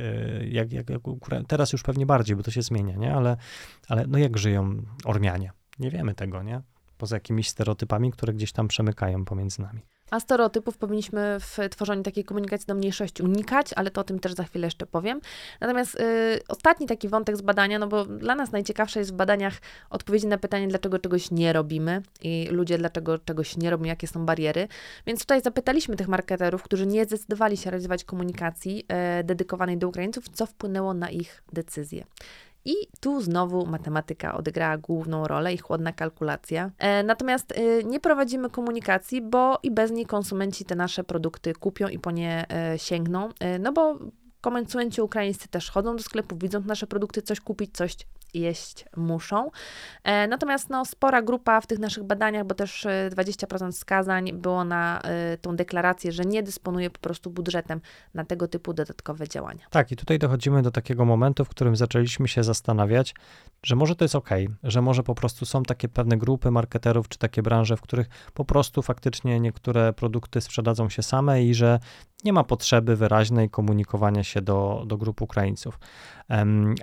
[0.48, 1.02] jak, jak, jak
[1.46, 3.14] teraz już pewnie bardziej, bo to się zmienia, nie?
[3.14, 3.36] Ale,
[3.88, 5.52] ale no jak żyją Ormianie?
[5.78, 6.60] Nie wiemy tego, nie?
[6.98, 9.95] Poza jakimiś stereotypami, które gdzieś tam przemykają pomiędzy nami.
[10.10, 14.32] A stereotypów powinniśmy w tworzeniu takiej komunikacji do mniejszości unikać, ale to o tym też
[14.32, 15.20] za chwilę jeszcze powiem.
[15.60, 19.54] Natomiast y, ostatni taki wątek z badania, no bo dla nas najciekawsze jest w badaniach
[19.90, 24.26] odpowiedzi na pytanie, dlaczego czegoś nie robimy i ludzie dlaczego czegoś nie robią, jakie są
[24.26, 24.68] bariery.
[25.06, 28.84] Więc tutaj zapytaliśmy tych marketerów, którzy nie zdecydowali się realizować komunikacji
[29.20, 32.04] y, dedykowanej do Ukraińców, co wpłynęło na ich decyzje.
[32.66, 36.70] I tu znowu matematyka odegrała główną rolę i chłodna kalkulacja.
[36.78, 41.88] E, natomiast e, nie prowadzimy komunikacji, bo i bez niej konsumenci te nasze produkty kupią
[41.88, 43.98] i po nie e, sięgną, e, no bo
[44.50, 47.96] konsumenci ukraińscy też chodzą do sklepu, widzą nasze produkty, coś kupić, coś
[48.34, 49.50] jeść muszą.
[50.04, 54.64] E, natomiast no, spora grupa w tych naszych badaniach, bo też 20% e, wskazań było
[54.64, 57.80] na e, tą deklarację, że nie dysponuje po prostu budżetem
[58.14, 59.66] na tego typu dodatkowe działania.
[59.70, 63.14] Tak, i tutaj dochodzimy do takiego momentu, w którym zaczęliśmy się zastanawiać,
[63.62, 64.30] że może to jest ok,
[64.62, 68.44] że może po prostu są takie pewne grupy marketerów czy takie branże, w których po
[68.44, 71.78] prostu faktycznie niektóre produkty sprzedadzą się same i że
[72.24, 75.78] nie ma potrzeby wyraźnej komunikowania się do, do grup Ukraińców.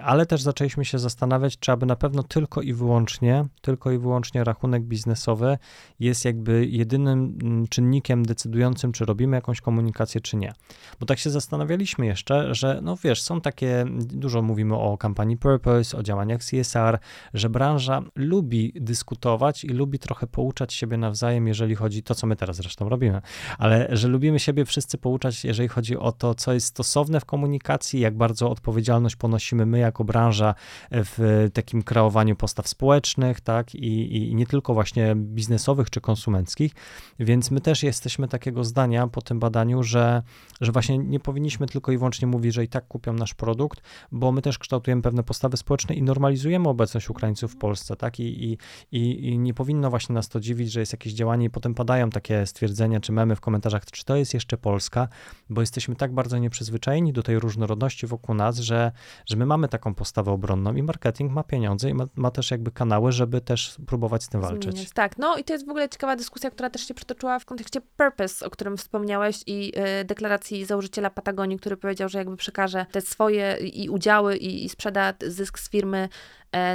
[0.04, 4.44] Ale też zaczęliśmy się zastanawiać, czy aby na pewno tylko i wyłącznie, tylko i wyłącznie
[4.44, 5.58] rachunek biznesowy
[6.00, 10.54] jest jakby jedynym mm, czynnikiem decydującym, czy robimy jakąś komunikację, czy nie.
[11.00, 15.98] Bo tak się zastanawialiśmy jeszcze, że no wiesz, są takie, dużo mówimy o kampanii Purpose,
[15.98, 17.00] o działaniach CSR,
[17.34, 22.36] że branża lubi dyskutować i lubi trochę pouczać siebie nawzajem, jeżeli chodzi to, co my
[22.36, 23.22] teraz zresztą robimy,
[23.58, 28.00] ale że lubimy siebie wszyscy pouczać, jeżeli chodzi o to, co jest stosowne w komunikacji,
[28.00, 30.56] jak bardzo odpowiedzialność ponosimy ponosimy my jako branża
[30.91, 36.72] w takim kreowaniu postaw społecznych, tak, i, i nie tylko właśnie biznesowych czy konsumenckich,
[37.19, 40.24] więc my też jesteśmy takiego zdania po tym badaniu, że,
[40.62, 44.32] że właśnie nie powinniśmy tylko i wyłącznie mówić, że i tak kupią nasz produkt, bo
[44.32, 48.58] my też kształtujemy pewne postawy społeczne i normalizujemy obecność Ukraińców w Polsce, tak, i, i,
[48.91, 52.10] i, i nie powinno właśnie nas to dziwić, że jest jakieś działanie i potem padają
[52.10, 55.08] takie stwierdzenia czy memy w komentarzach, czy to jest jeszcze Polska,
[55.50, 58.91] bo jesteśmy tak bardzo nieprzyzwyczajeni do tej różnorodności wokół nas, że,
[59.26, 62.72] że my mamy taką postawę obronną i marketing ma pieniądze i ma, ma też jakby
[62.72, 64.72] kanały, żeby też próbować z tym walczyć.
[64.72, 64.94] Zmieniać.
[64.94, 67.82] Tak, no i to jest w ogóle ciekawa dyskusja, która też się przytoczyła w kontekście
[67.82, 73.02] purpose, o którym wspomniałeś i y, deklaracji założyciela Patagonii, który powiedział, że jakby przekaże te
[73.02, 76.10] swoje i udziały i, i sprzeda zysk z firmy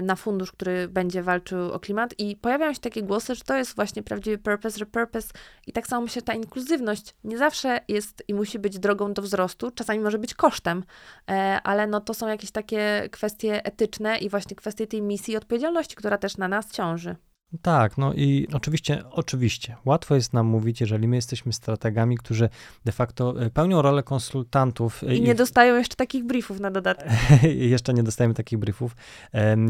[0.03, 2.15] na fundusz, który będzie walczył o klimat.
[2.19, 5.29] I pojawiają się takie głosy, że to jest właśnie prawdziwy purpose, że purpose
[5.67, 9.71] i tak samo myślę, ta inkluzywność nie zawsze jest i musi być drogą do wzrostu,
[9.71, 10.85] czasami może być kosztem,
[11.31, 15.37] e, ale no to są jakieś takie kwestie etyczne i właśnie kwestie tej misji i
[15.37, 17.17] odpowiedzialności, która też na nas ciąży.
[17.63, 22.49] Tak, no i oczywiście, oczywiście, łatwo jest nam mówić, jeżeli my jesteśmy strategami, którzy
[22.85, 25.03] de facto e, pełnią rolę konsultantów.
[25.03, 25.35] I nie i...
[25.35, 27.09] dostają jeszcze takich briefów na dodatek.
[27.75, 28.97] jeszcze nie dostajemy takich briefów,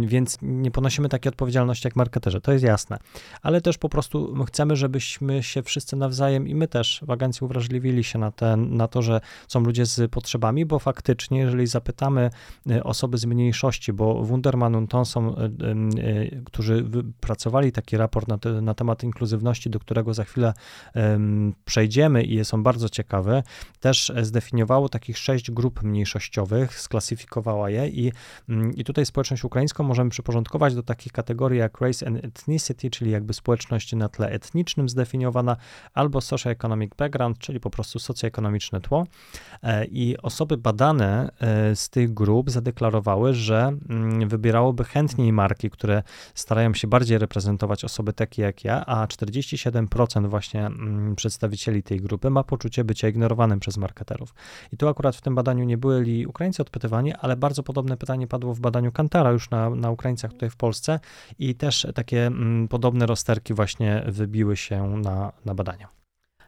[0.01, 2.99] więc nie ponosimy takiej odpowiedzialności jak marketerzy, to jest jasne.
[3.43, 8.05] Ale też po prostu chcemy, żebyśmy się wszyscy nawzajem i my też w agencji uwrażliwili
[8.05, 12.31] się na, ten, na to, że są ludzie z potrzebami, bo faktycznie, jeżeli zapytamy
[12.71, 16.85] e, osoby z mniejszości, bo Wunderman Thompson, e, którzy
[17.21, 20.55] pracowali taki raport na, te, na temat inkluzywności, do którego za chwilę
[20.95, 23.43] um, przejdziemy i są bardzo ciekawe.
[23.81, 28.13] Też zdefiniowało takich sześć grup mniejszościowych, sklasyfikowała je i,
[28.49, 33.11] um, i tutaj społeczność ukraińską możemy przyporządkować do takich kategorii jak race and ethnicity, czyli
[33.11, 35.57] jakby społeczność na tle etnicznym zdefiniowana,
[35.95, 39.07] albo socioeconomic background, czyli po prostu socjoekonomiczne tło.
[39.63, 46.03] E, I osoby badane e, z tych grup zadeklarowały, że mm, wybierałoby chętniej marki, które
[46.35, 52.01] starają się bardziej reprezentować reprezentować osoby takie jak ja, a 47% właśnie mm, przedstawicieli tej
[52.01, 54.35] grupy ma poczucie bycia ignorowanym przez marketerów.
[54.73, 58.55] I tu akurat w tym badaniu nie byli Ukraińcy odpytywani, ale bardzo podobne pytanie padło
[58.55, 61.01] w badaniu Kantara już na, na Ukraińcach tutaj w Polsce
[61.39, 65.89] i też takie mm, podobne rozterki właśnie wybiły się na, na badania.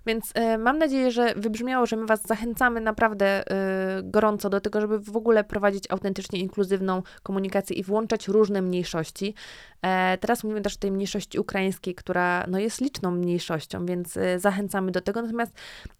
[0.06, 4.80] Więc y, mam nadzieję, że wybrzmiało, że my Was zachęcamy naprawdę y, gorąco do tego,
[4.80, 9.34] żeby w ogóle prowadzić autentycznie inkluzywną komunikację i włączać różne mniejszości.
[9.82, 14.38] E, teraz mówimy też o tej mniejszości ukraińskiej, która no, jest liczną mniejszością, więc y,
[14.38, 15.22] zachęcamy do tego.
[15.22, 15.52] Natomiast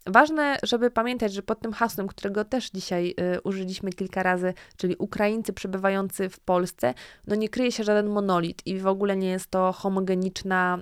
[0.07, 4.95] ważne, żeby pamiętać, że pod tym hasłem, którego też dzisiaj y, użyliśmy kilka razy, czyli
[4.95, 6.93] Ukraińcy przebywający w Polsce,
[7.27, 10.81] no nie kryje się żaden monolit i w ogóle nie jest to homogeniczna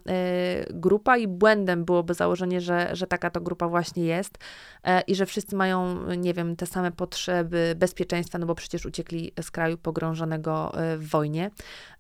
[0.70, 4.38] grupa i błędem byłoby założenie, że, że taka to grupa właśnie jest
[4.84, 9.32] e, i że wszyscy mają, nie wiem, te same potrzeby bezpieczeństwa, no bo przecież uciekli
[9.42, 11.52] z kraju pogrążonego w wojnie.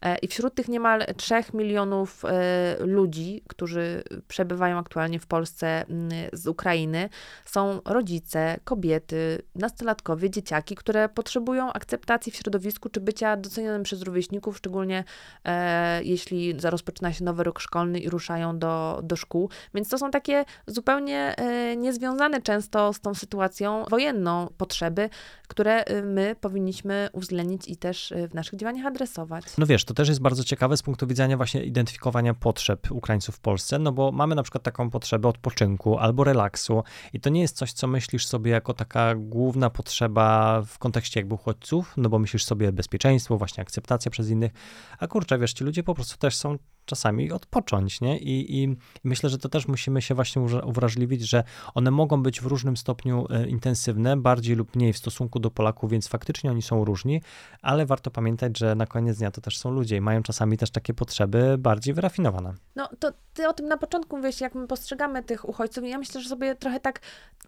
[0.01, 5.27] E, I wśród tych nie ma niemal 3 milionów e, ludzi, którzy przebywają aktualnie w
[5.27, 5.85] Polsce
[6.33, 7.09] z Ukrainy,
[7.45, 14.57] są rodzice, kobiety, nastolatkowie, dzieciaki, które potrzebują akceptacji w środowisku czy bycia docenionym przez rówieśników,
[14.57, 15.03] szczególnie
[15.45, 19.49] e, jeśli rozpoczyna się nowy rok szkolny i ruszają do, do szkół.
[19.73, 25.09] Więc to są takie zupełnie e, niezwiązane często z tą sytuacją wojenną potrzeby,
[25.47, 29.45] które my powinniśmy uwzględnić i też w naszych działaniach adresować.
[29.57, 33.39] No wiesz, to też jest bardzo ciekawe z punktu widzenia właśnie identyfikowania potrzeb Ukraińców w
[33.39, 37.57] Polsce, no bo mamy na przykład taką potrzebę odpoczynku albo relaksu i to nie jest
[37.57, 42.45] coś, co myślisz sobie jako taka główna potrzeba w kontekście jakby uchodźców, no bo myślisz
[42.45, 44.51] sobie bezpieczeństwo, właśnie akceptacja przez innych,
[44.99, 46.57] a kurczę, wiesz, ci ludzie po prostu też są
[46.89, 48.19] czasami odpocząć, nie?
[48.19, 52.45] I, I, myślę, że to też musimy się właśnie uwrażliwić, że one mogą być w
[52.45, 56.85] różnym stopniu e, intensywne, bardziej lub mniej w stosunku do Polaków, więc faktycznie oni są
[56.85, 57.21] różni,
[57.61, 60.68] ale warto pamiętać, że na koniec dnia to też są ludzie i mają czasami też
[60.71, 62.53] takie potrzeby bardziej wyrafinowane.
[62.75, 66.21] No to ty o tym na początku mówisz, jak my postrzegamy tych uchodźców ja myślę,
[66.21, 66.99] że sobie trochę tak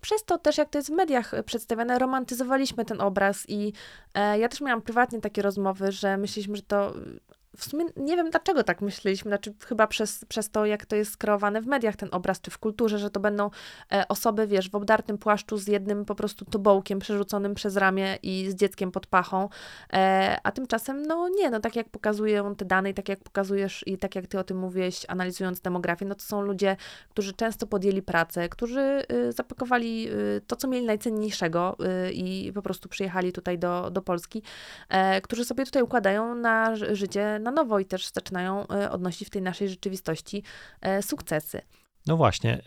[0.01, 3.73] przez to też, jak to jest w mediach przedstawiane, romantyzowaliśmy ten obraz i
[4.13, 6.93] e, ja też miałam prywatnie takie rozmowy, że myśleliśmy, że to
[7.57, 11.11] w sumie nie wiem dlaczego tak myśleliśmy, znaczy chyba przez, przez to, jak to jest
[11.11, 13.49] skreowane w mediach, ten obraz, czy w kulturze, że to będą
[13.91, 18.51] e, osoby, wiesz, w obdartym płaszczu z jednym po prostu tobołkiem przerzuconym przez ramię i
[18.51, 19.49] z dzieckiem pod pachą,
[19.93, 23.83] e, a tymczasem, no nie, no tak jak pokazują te dane i tak jak pokazujesz
[23.87, 26.77] i tak jak ty o tym mówiłeś, analizując demografię, no to są ludzie,
[27.09, 32.61] którzy często podjęli pracę, którzy y, zapakowali y, to, co mieli najcenniejszego y, i po
[32.61, 34.43] prostu przyjechali tutaj do, do Polski,
[34.89, 39.31] e, którzy sobie tutaj układają na życie na nowo i też zaczynają e, odnosić w
[39.31, 40.43] tej naszej rzeczywistości
[40.81, 41.61] e, sukcesy.
[42.07, 42.61] No właśnie,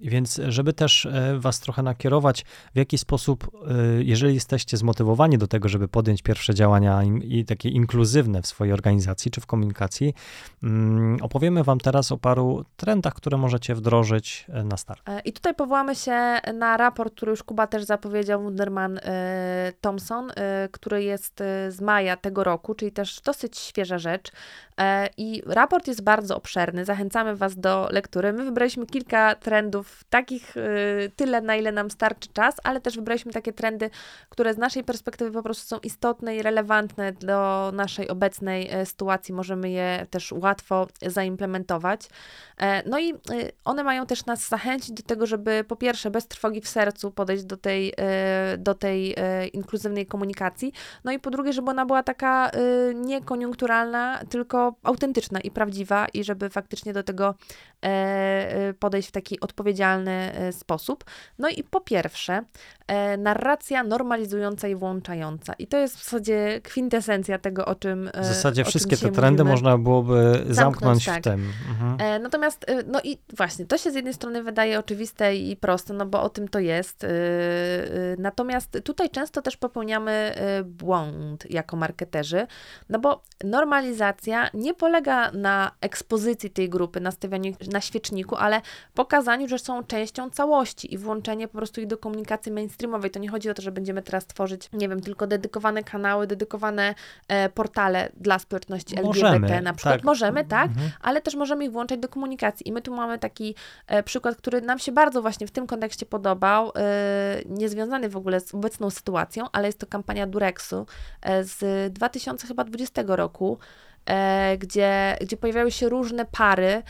[0.00, 2.44] więc żeby też e, Was trochę nakierować,
[2.74, 7.68] w jaki sposób, e, jeżeli jesteście zmotywowani do tego, żeby podjąć pierwsze działania i takie
[7.68, 10.14] inkluzywne w swojej organizacji czy w komunikacji,
[10.62, 15.02] mm, opowiemy Wam teraz o paru trendach, które możecie wdrożyć e, na start.
[15.24, 19.00] I tutaj powołamy się na raport, który już Kuba też zapowiedział, Wunderman
[19.80, 20.30] Thompson,
[20.72, 24.32] który jest z maja tego roku, czyli też dosyć świeża rzecz.
[25.16, 28.32] I raport jest bardzo obszerny, zachęcamy Was do lektury.
[28.32, 33.32] My wybraliśmy kilka trendów, takich y, tyle, na ile nam starczy czas, ale też wybraliśmy
[33.32, 33.90] takie trendy,
[34.28, 39.34] które z naszej perspektywy po prostu są istotne i relevantne do naszej obecnej e, sytuacji.
[39.34, 42.00] Możemy je też łatwo zaimplementować.
[42.58, 46.28] E, no i y, one mają też nas zachęcić do tego, żeby po pierwsze bez
[46.28, 49.16] trwogi w sercu podejść do tej, e, do tej
[49.52, 50.72] inkluzywnej komunikacji,
[51.04, 52.50] no i po drugie, żeby ona była taka
[52.94, 57.34] niekoniunkturalna, tylko autentyczna i prawdziwa i żeby faktycznie do tego
[58.74, 61.04] podejść w taki odpowiedzialny sposób.
[61.38, 62.42] No i po pierwsze,
[63.18, 65.52] narracja normalizująca i włączająca.
[65.58, 69.50] I to jest w zasadzie kwintesencja tego, o czym W zasadzie wszystkie te trendy mówimy.
[69.50, 71.18] można byłoby zamknąć, zamknąć tak.
[71.18, 71.52] w tym.
[71.68, 72.22] Mhm.
[72.22, 76.22] Natomiast, no i właśnie, to się z jednej strony wydaje oczywiste i proste, no bo
[76.22, 77.06] o tym to jest.
[78.18, 82.46] Natomiast tutaj często też popełniamy błąd jako marketerzy,
[82.88, 88.55] no bo normalizacja nie polega na ekspozycji tej grupy, na stawianiu na świeczniku, ale
[88.94, 93.10] pokazaniu, że są częścią całości i włączenie po prostu ich do komunikacji mainstreamowej.
[93.10, 96.94] To nie chodzi o to, że będziemy teraz tworzyć, nie wiem, tylko dedykowane kanały, dedykowane
[97.28, 99.94] e, portale dla społeczności możemy, LGBT na przykład.
[99.94, 100.04] Tak.
[100.04, 100.90] Możemy, tak, mhm.
[101.02, 102.68] ale też możemy ich włączać do komunikacji.
[102.68, 103.54] I my tu mamy taki
[103.86, 108.40] e, przykład, który nam się bardzo właśnie w tym kontekście podobał, e, niezwiązany w ogóle
[108.40, 110.86] z obecną sytuacją, ale jest to kampania Durexu
[111.22, 113.58] e, z 2020 roku,
[114.06, 116.82] e, gdzie, gdzie pojawiały się różne pary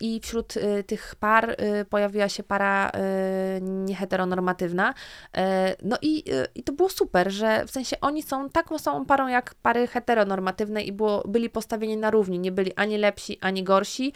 [0.00, 4.94] i wśród e, tych par e, pojawiła się para e, nieheteronormatywna.
[5.36, 6.24] E, no i,
[6.54, 10.82] i to było super, że w sensie oni są taką samą parą jak pary heteronormatywne
[10.82, 14.12] i było, byli postawieni na równi, nie byli ani lepsi, ani gorsi,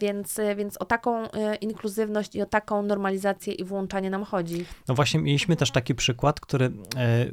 [0.00, 1.28] więc, więc o taką
[1.60, 4.66] inkluzywność i o taką normalizację i włączanie nam chodzi.
[4.88, 6.72] No właśnie mieliśmy też taki przykład, który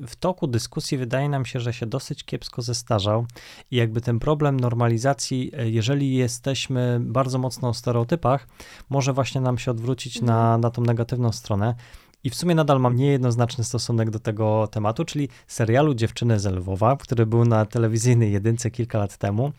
[0.08, 3.26] w toku dyskusji wydaje nam się, że się dosyć kiepsko zestarzał
[3.72, 8.48] i jak jakby ten problem normalizacji, e, jeżeli jesteśmy bardzo mocno w stereotypach,
[8.90, 10.62] może właśnie nam się odwrócić na, mhm.
[10.62, 11.76] na tą negatywną stronę.
[12.24, 16.98] I w sumie nadal mam niejednoznaczny stosunek do tego tematu, czyli serialu Dziewczyny z Lwowa,
[16.98, 19.52] który był na telewizyjnej jedynce kilka lat temu.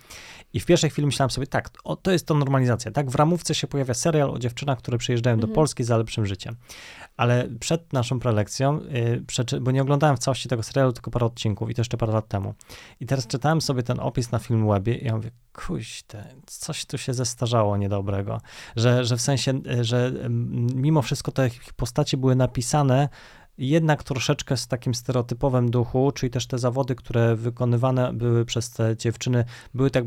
[0.53, 3.11] I w pierwszej chwili myślałem sobie, tak, o, to jest to normalizacja, tak?
[3.11, 5.51] W ramówce się pojawia serial o dziewczynach, które przyjeżdżają mhm.
[5.51, 6.57] do Polski za lepszym życiem.
[7.17, 8.81] Ale przed naszą prelekcją,
[9.53, 12.13] yy, bo nie oglądałem w całości tego serialu, tylko parę odcinków i to jeszcze parę
[12.13, 12.55] lat temu.
[13.01, 17.15] I teraz czytałem sobie ten opis na Filmwebie i ja mówię, kuźte, coś tu się
[17.15, 18.41] zestarzało niedobrego.
[18.77, 20.13] Że, że w sensie, y, że
[20.75, 23.09] mimo wszystko te postacie były napisane
[23.59, 28.97] jednak troszeczkę z takim stereotypowym duchu, czyli też te zawody, które wykonywane były przez te
[28.97, 30.05] dziewczyny, były tak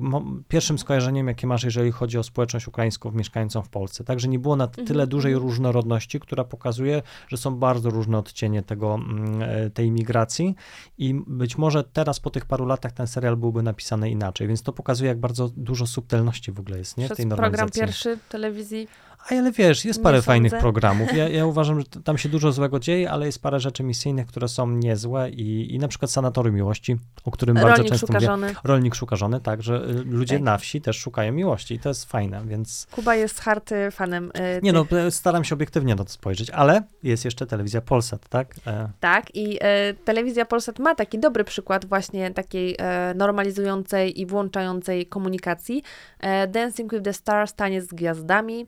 [0.47, 4.03] pierwszym skojarzeniem, jakie masz, jeżeli chodzi o społeczność ukraińską mieszkającą w Polsce.
[4.03, 5.09] Także nie było na tyle mhm.
[5.09, 5.49] dużej mhm.
[5.49, 10.55] różnorodności, która pokazuje, że są bardzo różne odcienie tego, mm, e, tej migracji
[10.97, 14.73] i być może teraz po tych paru latach ten serial byłby napisany inaczej, więc to
[14.73, 17.05] pokazuje, jak bardzo dużo subtelności w ogóle jest nie?
[17.05, 18.87] Przez w tej program pierwszy telewizji
[19.29, 21.13] ale wiesz, jest parę fajnych programów.
[21.13, 24.47] Ja, ja, uważam, że tam się dużo złego dzieje, ale jest parę rzeczy misyjnych, które
[24.47, 28.25] są niezłe i, i na przykład Sanatorium Miłości, o którym Rolnik bardzo często mówię.
[28.25, 28.55] Żony.
[28.63, 30.43] Rolnik szuka żony, tak, że y, ludzie tak.
[30.43, 32.87] na wsi też szukają miłości i to jest fajne, więc...
[32.91, 34.31] Kuba jest harty fanem.
[34.35, 38.55] Yy, Nie no, staram się obiektywnie na to spojrzeć, ale jest jeszcze telewizja Polsat, tak?
[38.67, 38.89] E...
[38.99, 45.05] Tak i e, telewizja Polsat ma taki dobry przykład właśnie takiej e, normalizującej i włączającej
[45.05, 45.83] komunikacji.
[46.19, 48.65] E, Dancing with the Stars, taniec z gwiazdami,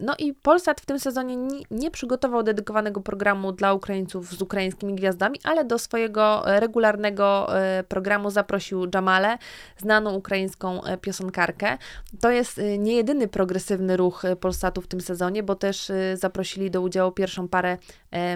[0.00, 1.36] no i Polsat w tym sezonie
[1.70, 7.84] nie, przygotował dedykowanego programu dla Ukraińców z ukraińskimi gwiazdami, ale do swojego e, regularnego e,
[7.84, 9.38] programu zaprosił Jamale,
[9.76, 11.78] znaną ukraińską piosenkarkę.
[12.20, 17.12] To jest nie jedyny progresywny ruch Polsatu w tym sezonie, bo też zaprosili do udziału
[17.12, 17.76] pierwszą parę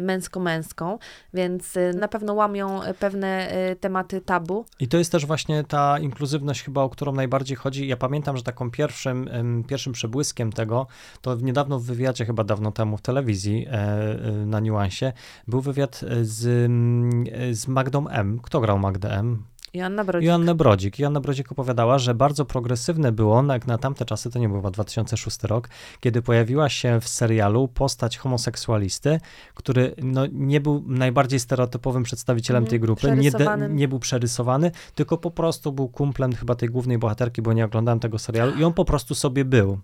[0.01, 0.99] męsko-męską,
[1.35, 4.65] więc na pewno łamią pewne tematy tabu.
[4.81, 7.89] I to jest też właśnie ta inkluzywność chyba, o którą najbardziej chodzi.
[7.89, 9.31] Ja pamiętam, że taką pierwszym,
[9.69, 10.87] pierwszym przebłyskiem tego
[11.21, 15.13] to niedawno w wywiadzie, chyba dawno temu w telewizji e, e, na Niuansie,
[15.49, 18.41] był wywiad z, mm, z Magdą M.
[18.43, 19.43] Kto grał Magdę M?
[19.75, 20.27] Joanna Brodzik.
[20.27, 20.99] Joanna Brodzik.
[20.99, 25.43] Joanna Brodzik opowiadała, że bardzo progresywne było, jak na tamte czasy, to nie był 2006
[25.43, 25.69] rok,
[26.01, 29.21] kiedy pojawiła się w serialu postać homoseksualisty,
[29.55, 34.71] który no, nie był najbardziej stereotypowym przedstawicielem mm, tej grupy, nie, de, nie był przerysowany,
[34.95, 38.65] tylko po prostu był kumplem chyba tej głównej bohaterki, bo nie oglądałem tego serialu i
[38.65, 39.79] on po prostu sobie był.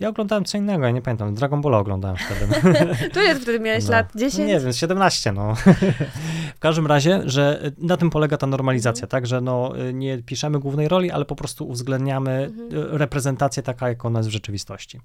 [0.00, 1.34] Ja oglądałem co innego, ja nie pamiętam.
[1.34, 2.74] Dragon Ball oglądałem wtedy.
[3.14, 3.90] to jest wtedy miałeś no.
[3.90, 4.38] lat 10?
[4.38, 5.54] No nie wiem, 17, no.
[6.56, 9.08] w każdym razie, że na tym polega ta normalizacja, mhm.
[9.08, 12.96] tak, że no, nie piszemy głównej roli, ale po prostu uwzględniamy mhm.
[12.96, 15.00] reprezentację taka, jak ona jest w rzeczywistości.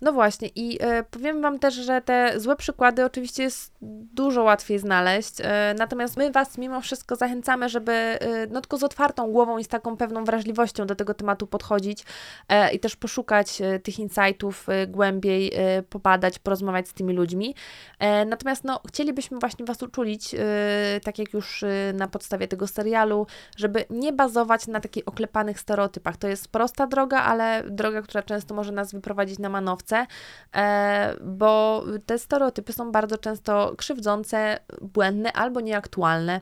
[0.00, 3.74] No właśnie i e, powiem wam też, że te złe przykłady oczywiście jest
[4.14, 8.82] dużo łatwiej znaleźć, e, natomiast my was mimo wszystko zachęcamy, żeby e, no tylko z
[8.82, 12.04] otwartą głową i z taką pewną wrażliwością do tego tematu podchodzić
[12.72, 17.54] i też poszukać tych insightów, y, głębiej y, popadać, porozmawiać z tymi ludźmi.
[17.98, 20.34] E, natomiast no, chcielibyśmy właśnie Was uczulić,
[21.02, 26.16] tak jak już na podstawie tego serialu, żeby nie bazować na takich oklepanych stereotypach.
[26.16, 30.06] To jest prosta droga, ale droga, która często może nas wyprowadzić na manowce,
[30.56, 36.40] e, bo te stereotypy są bardzo często krzywdzące, błędne albo nieaktualne,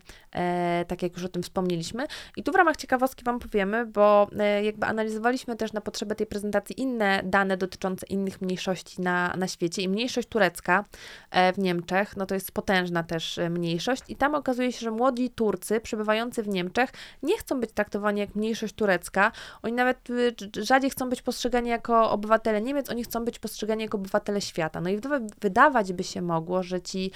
[0.88, 2.06] tak jak już o tym wspomnieliśmy.
[2.36, 4.28] I tu w ramach ciekawostki Wam powiemy, bo
[4.62, 9.82] jakby analizowaliśmy też na potrzeby tej prezentacji inne dane dotyczące innych mniejszości na, na świecie
[9.82, 10.84] i mniejszość turecka
[11.30, 14.90] e, w Niemczech, no to jest potężna też e, mniejszość i tam okazuje się, że
[14.90, 16.90] młodzi Turcy przebywający w Niemczech
[17.22, 19.32] nie chcą być traktowani jak mniejszość turecka,
[19.62, 23.98] oni nawet e, rzadziej chcą być postrzegani jako obywatele Niemiec, oni chcą być postrzegani jako
[23.98, 24.80] obywatele świata.
[24.80, 25.00] No i
[25.40, 27.10] wydawać by się mogło, że ci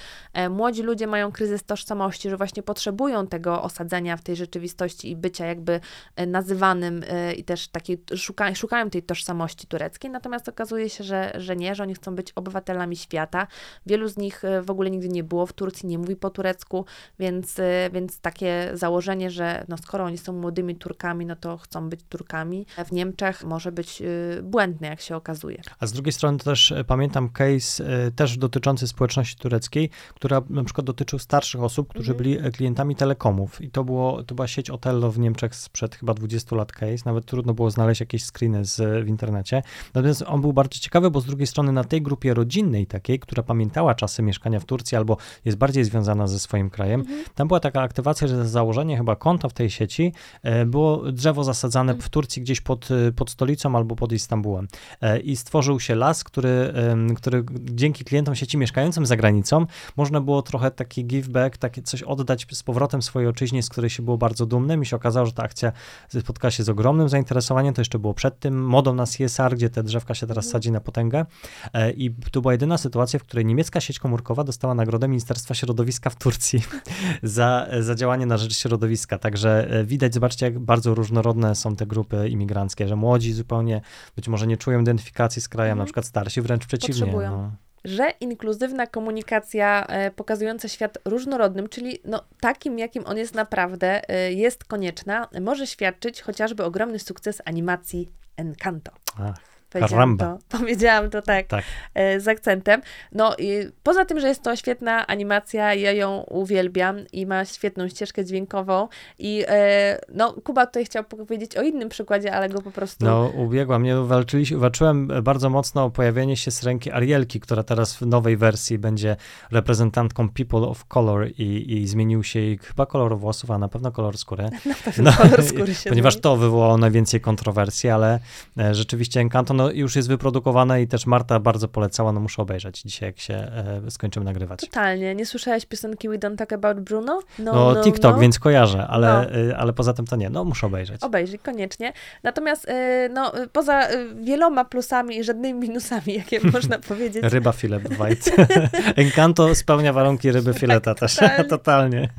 [0.49, 5.45] młodzi ludzie mają kryzys tożsamości, że właśnie potrzebują tego osadzenia w tej rzeczywistości i bycia
[5.45, 5.79] jakby
[6.27, 7.03] nazywanym
[7.37, 11.83] i też takiej szuka, szukają tej tożsamości tureckiej, natomiast okazuje się, że, że nie, że
[11.83, 13.47] oni chcą być obywatelami świata.
[13.85, 16.85] Wielu z nich e, w ogóle nigdy nie było w Turcji, nie mówi po turecku,
[17.19, 21.89] więc, e, więc takie założenie, że no skoro oni są młodymi Turkami, no to chcą
[21.89, 24.05] być Turkami w Niemczech może być e,
[24.43, 25.61] błędne, jak się okazuje.
[25.79, 27.83] A z drugiej strony też pamiętam case
[28.15, 32.17] też dotyczący społeczności tureckiej, która na przykład dotyczył starszych osób, którzy mhm.
[32.17, 36.55] byli klientami telekomów i to, było, to była sieć Otello w Niemczech sprzed chyba 20
[36.55, 39.63] lat case, nawet trudno było znaleźć jakieś screeny z, w internecie.
[39.93, 43.43] Natomiast on był bardzo ciekawy, bo z drugiej strony na tej grupie rodzinnej takiej, która
[43.43, 47.23] pamiętała czasy mieszkania w Turcji albo jest bardziej związana ze swoim krajem, mhm.
[47.35, 51.93] tam była taka aktywacja, że założenie chyba konta w tej sieci e, było drzewo zasadzane
[51.93, 54.67] w Turcji gdzieś pod, e, pod stolicą albo pod Istambułem.
[55.01, 56.73] E, I stworzył się las, który,
[57.15, 59.65] który dzięki klientom sieci mieszkającym za granicą
[59.97, 63.89] można było trochę taki give back, takie coś oddać z powrotem swojej ojczyźnie, z której
[63.89, 65.71] się było bardzo dumnym i się okazało, że ta akcja
[66.19, 69.83] spotkała się z ogromnym zainteresowaniem, to jeszcze było przed tym modą na CSR, gdzie te
[69.83, 70.51] drzewka się teraz mhm.
[70.51, 71.25] sadzi na potęgę.
[71.73, 76.09] E, I to była jedyna sytuacja, w której niemiecka sieć komórkowa dostała nagrodę Ministerstwa Środowiska
[76.09, 76.63] w Turcji
[77.23, 79.17] za, za działanie na rzecz środowiska.
[79.17, 83.81] Także e, widać, zobaczcie, jak bardzo różnorodne są te grupy imigranckie, że młodzi zupełnie
[84.15, 85.79] być może nie czują identyfikacji z krajem, mhm.
[85.79, 87.13] na przykład starsi wręcz przeciwnie.
[87.13, 94.09] No że inkluzywna komunikacja e, pokazująca świat różnorodnym, czyli no, takim, jakim on jest naprawdę,
[94.09, 98.91] e, jest konieczna, może świadczyć chociażby ogromny sukces animacji Encanto.
[99.19, 99.50] Ach.
[99.71, 101.63] Powiedziałam to, powiedziałam to tak, tak,
[101.93, 102.81] e, z akcentem.
[103.11, 107.87] No i poza tym, że jest to świetna animacja, ja ją uwielbiam i ma świetną
[107.87, 108.87] ścieżkę dźwiękową
[109.19, 113.05] i e, no Kuba tutaj chciał powiedzieć o innym przykładzie, ale go po prostu...
[113.05, 117.95] No ubiegłam, nie walczyliśmy, walczyłem bardzo mocno o pojawienie się z ręki Arielki, która teraz
[117.95, 119.15] w nowej wersji będzie
[119.51, 123.91] reprezentantką People of Color i, i zmienił się jej chyba kolor włosów, a na pewno
[123.91, 124.43] kolor skóry.
[124.65, 128.19] Na pewno no, kolor skóry się Ponieważ to wywołało najwięcej kontrowersji, ale
[128.57, 132.81] e, rzeczywiście Encanto no, już jest wyprodukowane i też Marta bardzo polecała, no muszę obejrzeć
[132.81, 134.59] dzisiaj, jak się e, skończymy nagrywać.
[134.59, 135.15] Totalnie.
[135.15, 137.21] Nie słyszałeś piosenki We Don't Talk About Bruno?
[137.39, 138.21] No, no, no TikTok, no.
[138.21, 139.51] więc kojarzę, ale, no.
[139.51, 140.29] e, ale poza tym to nie.
[140.29, 141.03] No, muszę obejrzeć.
[141.03, 141.93] Obejrzyj, koniecznie.
[142.23, 147.23] Natomiast e, no, poza e, wieloma plusami i żadnymi minusami, jakie można powiedzieć.
[147.23, 148.31] Ryba filet white.
[149.03, 151.15] Encanto spełnia warunki ryby fileta tak, też.
[151.15, 151.49] Totalnie.
[151.49, 152.09] totalnie.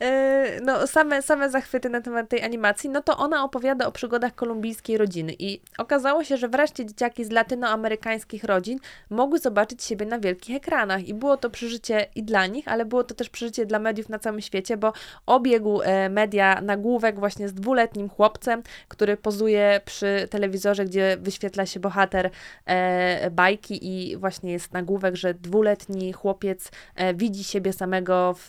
[0.00, 4.34] E, no, same, same zachwyty na temat tej animacji, no to ona opowiada o przygodach
[4.34, 8.78] kolumbijskiej rodziny i okazało się, że wreszcie dzieciaki z latynoamerykańskich rodzin
[9.10, 13.04] mogły zobaczyć siebie na wielkich ekranach i było to przeżycie i dla nich, ale było
[13.04, 14.92] to też przeżycie dla mediów na całym świecie, bo
[15.26, 21.80] obiegł e, media nagłówek właśnie z dwuletnim chłopcem, który pozuje przy telewizorze, gdzie wyświetla się
[21.80, 22.30] bohater
[22.66, 26.70] e, bajki i właśnie jest nagłówek, że dwuletni chłopiec
[27.14, 28.34] widzi siebie samego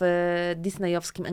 [0.56, 1.26] disneyowskim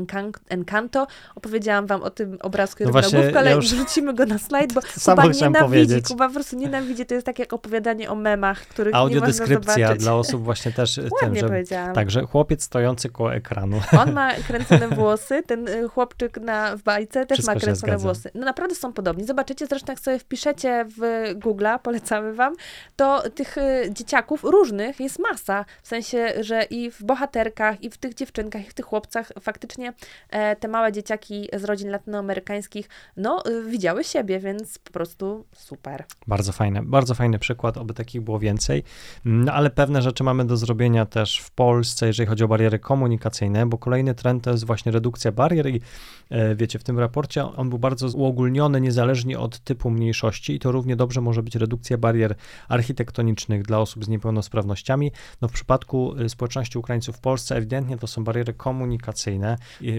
[0.50, 1.08] Encanto.
[1.36, 3.66] Opowiedziałam wam o tym obrazku no właśnie, nagłówka, ale ja już...
[3.66, 6.08] wrzucimy go na slajd, bo Kuba nienawidzi, powiedzieć.
[6.08, 10.16] Kuba po prostu nienawidzi, to jest tak jak opowiadanie o memach, których Audiodeskrypcja nie dla
[10.16, 11.94] osób właśnie też tym, że, powiedziałam.
[11.94, 13.82] Także chłopiec stojący koło ekranu.
[14.00, 18.32] On ma kręcone włosy, ten y, chłopczyk na, w bajce też Wszystko ma kręcone włosy.
[18.36, 19.26] No naprawdę są podobni.
[19.26, 21.00] Zobaczycie, zresztą jak sobie wpiszecie w
[21.36, 22.56] Google'a, polecamy wam,
[22.96, 25.66] to tych y, dzieciaków różnych jest masa.
[25.84, 29.94] W sensie, że i w bohaterkach, i w tych dziewczynkach, i w tych chłopcach faktycznie
[30.30, 36.06] e, te małe dzieciaki z rodzin latynoamerykańskich, no, widziały siebie, więc po prostu super.
[36.28, 38.84] Bardzo fajne, bardzo fajny przykład, oby takich było więcej.
[39.26, 43.66] No, ale pewne rzeczy mamy do zrobienia też w Polsce, jeżeli chodzi o bariery komunikacyjne,
[43.66, 45.82] bo kolejny trend to jest właśnie redukcja barier i
[46.30, 50.72] e, wiecie, w tym raporcie on był bardzo uogólniony niezależnie od typu mniejszości i to
[50.72, 52.36] równie dobrze może być redukcja barier
[52.70, 55.12] architektonicznych dla osób z niepełnosprawnościami.
[55.42, 59.58] No w przypadku y, społeczności Ukraińców w Polsce ewidentnie to są bariery komunikacyjne.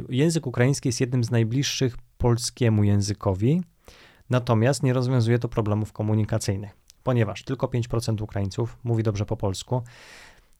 [0.08, 3.62] Język ukraiński jest jednym z najbliższych polskiemu językowi,
[4.31, 6.76] natomiast nie rozwiązuje to problemów komunikacyjnych.
[7.03, 9.83] ponieważ tylko 5% Ukraińców mówi dobrze po polsku,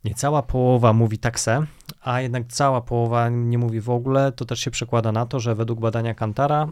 [0.05, 1.67] niecała połowa mówi takse,
[2.01, 5.55] a jednak cała połowa nie mówi w ogóle, to też się przekłada na to, że
[5.55, 6.69] według badania Kantara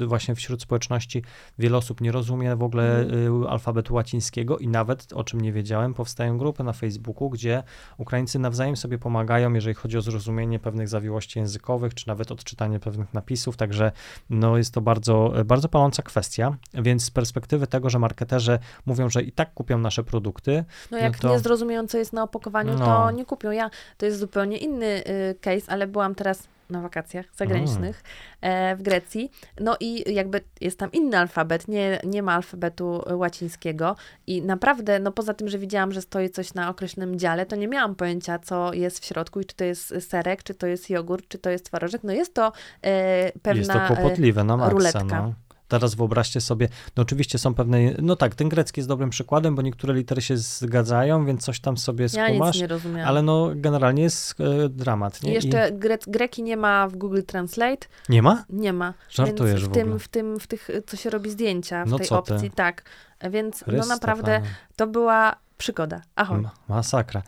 [0.00, 1.22] e, właśnie wśród społeczności
[1.58, 5.94] wiele osób nie rozumie w ogóle e, alfabetu łacińskiego i nawet, o czym nie wiedziałem,
[5.94, 7.62] powstają grupy na Facebooku, gdzie
[7.98, 13.14] Ukraińcy nawzajem sobie pomagają, jeżeli chodzi o zrozumienie pewnych zawiłości językowych, czy nawet odczytanie pewnych
[13.14, 13.92] napisów, także
[14.30, 19.22] no, jest to bardzo, bardzo paląca kwestia, więc z perspektywy tego, że marketerzy mówią, że
[19.22, 22.84] i tak kupią nasze produkty, No jak to- nie zrozumieją, co jest na opakowaniu, No.
[22.84, 23.50] to nie kupią.
[23.50, 28.02] Ja, to jest zupełnie inny y, case, ale byłam teraz na wakacjach zagranicznych
[28.40, 29.30] e, w Grecji.
[29.60, 35.12] No i jakby jest tam inny alfabet, nie, nie ma alfabetu łacińskiego i naprawdę, no
[35.12, 38.72] poza tym, że widziałam, że stoi coś na określonym dziale, to nie miałam pojęcia, co
[38.72, 41.64] jest w środku i czy to jest serek, czy to jest jogurt, czy to jest
[41.64, 42.04] twarożek.
[42.04, 43.74] No jest to e, pewna...
[43.74, 44.72] Jest to kłopotliwe na maksa.
[44.72, 45.04] ruletka.
[45.04, 45.34] No.
[45.68, 49.62] Teraz wyobraźcie sobie, no oczywiście są pewne, no tak, ten grecki jest dobrym przykładem, bo
[49.62, 53.08] niektóre litery się zgadzają, więc coś tam sobie Ja nic skumasz, nie rozumiałam.
[53.08, 55.32] ale no generalnie jest e, dramat, I nie?
[55.34, 58.44] jeszcze gre, greki nie ma w Google Translate, I nie ma?
[58.50, 58.94] Nie ma.
[59.10, 59.98] Żartujesz Więc w w tym, ogóle.
[59.98, 62.34] w tym, w tych, co się robi zdjęcia, w No tej co ty?
[62.34, 62.82] opcji, tak.
[63.30, 64.54] Więc no Chryste naprawdę Panie.
[64.76, 66.02] to była przygoda.
[66.16, 66.40] Ahoj.
[66.40, 67.22] Ma- Masakra.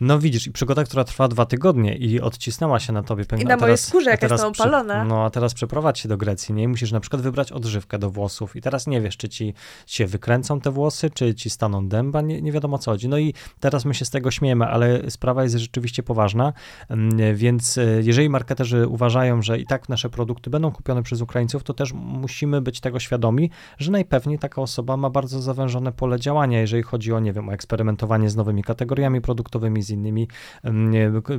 [0.00, 3.24] No widzisz, i przygoda, która trwa dwa tygodnie i odcisnęła się na tobie.
[3.24, 5.04] I a na mojej teraz- skórze, a jak teraz jestem prze- opalona.
[5.04, 6.62] No a teraz przeprowadź się do Grecji, nie?
[6.62, 9.54] I musisz na przykład wybrać odżywkę do włosów i teraz nie wiesz, czy ci
[9.86, 13.08] się wykręcą te włosy, czy ci staną dęba, nie, nie wiadomo o co chodzi.
[13.08, 16.52] No i teraz my się z tego śmiejemy, ale sprawa jest rzeczywiście poważna,
[16.88, 21.62] Mm, więc e, jeżeli marketerzy uważają, że i tak nasze produkty będą kupione przez Ukraińców,
[21.62, 26.60] to też musimy być tego świadomi, że najpewniej taka osoba ma bardzo zawężone pole działania,
[26.60, 30.28] jeżeli chodzi o, nie wiem, o eksperymentowanie z nowymi kategoriami produktowymi, z innymi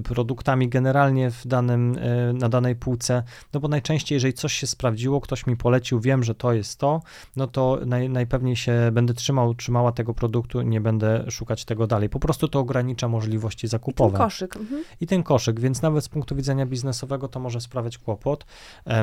[0.03, 3.23] produktami generalnie w danym, e, na danej półce,
[3.53, 7.01] no bo najczęściej, jeżeli coś się sprawdziło, ktoś mi polecił, wiem, że to jest to,
[7.35, 12.09] no to naj, najpewniej się będę trzymał, trzymała tego produktu, nie będę szukać tego dalej.
[12.09, 14.55] Po prostu to ogranicza możliwości I ten zakupowe koszyk.
[14.55, 14.83] Mhm.
[15.01, 18.45] i ten koszyk, więc nawet z punktu widzenia biznesowego to może sprawiać kłopot.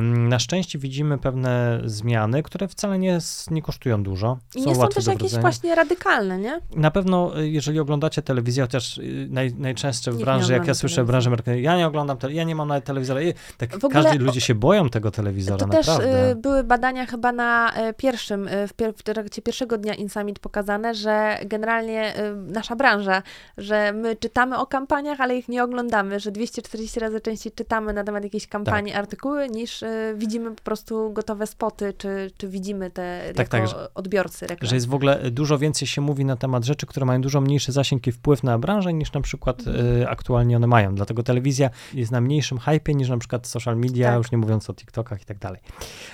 [0.02, 3.18] Na szczęście widzimy pewne zmiany, które wcale nie,
[3.50, 4.38] nie kosztują dużo.
[4.54, 6.60] I nie są łatwe też jakieś właśnie radykalne, nie?
[6.76, 11.04] Na pewno, y, jeżeli oglądacie telewizję, chociaż y, naj, najczęstsze w branży, jak ja słyszę
[11.04, 13.22] w branży marketingowej, ja nie oglądam, ja nie mam nawet telewizora.
[13.22, 16.30] I tak W ogóle każdy, o- ludzie się boją tego telewizora, To też naprawdę.
[16.30, 20.38] y, były badania chyba na y, pierwszym, y, w, pier w trakcie pierwszego dnia Insummit
[20.38, 23.22] pokazane, że generalnie y, nasza branża,
[23.58, 28.04] że my czytamy o kampaniach, ale ich nie oglądamy, że 240 razy częściej czytamy na
[28.04, 29.00] temat jakiejś kampanii, Tak.
[29.02, 33.90] artykuły, niż y, widzimy po prostu gotowe spoty, czy, czy widzimy te Tak, jako tak,
[33.94, 34.68] odbiorcy reklam.
[34.68, 37.72] Że jest w ogóle dużo więcej się mówi na temat rzeczy, które mają dużo mniejszy
[37.72, 39.86] zasięg i wpływ na branżę, niż na przykład Mhm.
[40.02, 40.94] y, aktualnie one mają.
[40.94, 44.18] Dlatego telewizja jest na mniejszym hypie niż na przykład social media, Tak.
[44.18, 45.60] już nie mówiąc o TikTokach i tak dalej.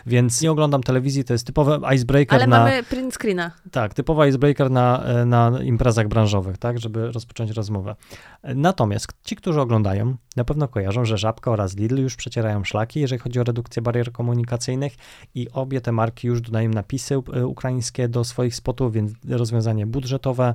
[0.07, 2.59] Więc nie oglądam telewizji, to jest typowy icebreaker Ale na...
[2.59, 3.51] mamy print screena.
[3.71, 7.97] Tak, typowa icebreaker na, e, na imprezach branżowych, tak, żeby rozpocząć rozmowę.
[8.55, 13.19] Natomiast ci, którzy oglądają, na pewno kojarzą, że Żabka oraz Lidl już przecierają szlaki, jeżeli
[13.19, 14.93] chodzi o redukcję barier komunikacyjnych
[15.35, 20.55] i obie te marki już dodają napisy e, ukraińskie do swoich spotów, więc rozwiązanie budżetowe,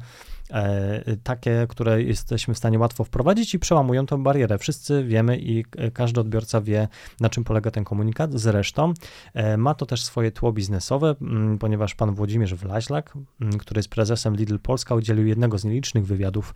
[1.23, 4.57] takie, które jesteśmy w stanie łatwo wprowadzić i przełamują tą barierę.
[4.57, 6.87] Wszyscy wiemy i e, każdy odbiorca wie,
[7.19, 8.33] na czym polega ten komunikat.
[8.33, 8.93] Zresztą
[9.33, 11.15] e, ma to też swoje tło biznesowe,
[11.59, 16.55] ponieważ pan Włodzimierz Wlaślak, m, który jest prezesem Lidl Polska, udzielił jednego z nielicznych wywiadów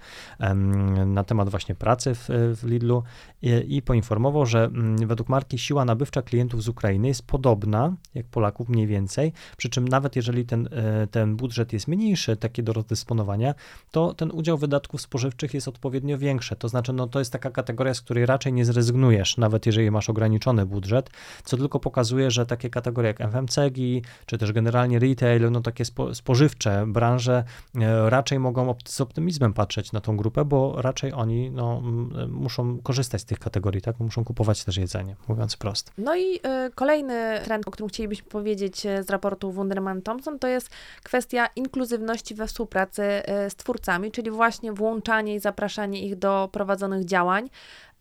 [1.05, 3.03] na temat właśnie pracy w, Lidlu
[3.41, 4.69] i, i poinformował, że
[5.05, 9.87] według marki siła nabywcza klientów z Ukrainy jest podobna jak Polaków mniej więcej, przy czym
[9.87, 13.53] nawet jeżeli ten, e, ten budżet jest mniejszy, taki do rozdysponowania,
[13.91, 16.55] to ten udział wydatków spożywczych jest odpowiednio większy.
[16.55, 20.09] To znaczy, no to jest taka kategoria, z której raczej nie zrezygnujesz, nawet jeżeli masz
[20.09, 21.09] ograniczony budżet,
[21.43, 23.77] co tylko pokazuje, że takie kategorie jak FMCG,
[24.25, 27.43] czy też generalnie retail, no takie spo, spożywcze branże
[27.75, 31.83] e, raczej mogą z optymizmem patrzeć na tą grupę, bo raczej oni no,
[32.23, 33.99] e, muszą korzystać z tych kategorii, tak?
[33.99, 35.91] Muszą kupować też jedzenie, mówiąc prosto.
[35.97, 36.39] No i y,
[36.75, 40.69] kolejny trend, o którym chcielibyśmy powiedzieć y, z raportu Wunderman Thompson, to jest
[41.03, 43.01] kwestia inkluzywności we współpracy
[43.49, 43.80] z twórcami,
[44.11, 47.49] czyli właśnie włączanie i zapraszanie ich do prowadzonych działań.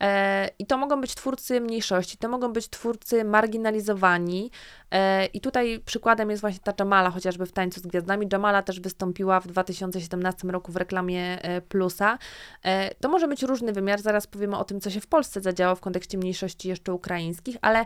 [0.01, 4.51] E, I to mogą być twórcy mniejszości, to mogą być twórcy marginalizowani.
[4.91, 8.27] E, I tutaj przykładem jest właśnie ta Jamala, chociażby w Tańcu z Gwiazdami.
[8.31, 12.17] Jamala też wystąpiła w 2017 roku w reklamie e, Plusa.
[12.99, 15.79] To może być różny wymiar, zaraz powiemy o tym, co się w Polsce zadziało w
[15.79, 17.85] kontekście mniejszości jeszcze ukraińskich, ale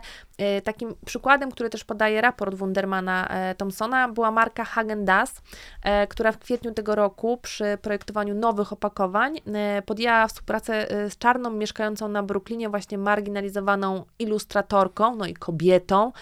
[0.64, 5.42] takim przykładem, który też podaje raport Wundermana Thompsona, była marka Hagen Dazs,
[5.82, 9.40] e, która w kwietniu tego roku przy projektowaniu nowych opakowań
[9.86, 16.12] podjęła współpracę z czarną mieszkającą na Brooklynie, właśnie marginalizowaną ilustratorką, no i kobietą,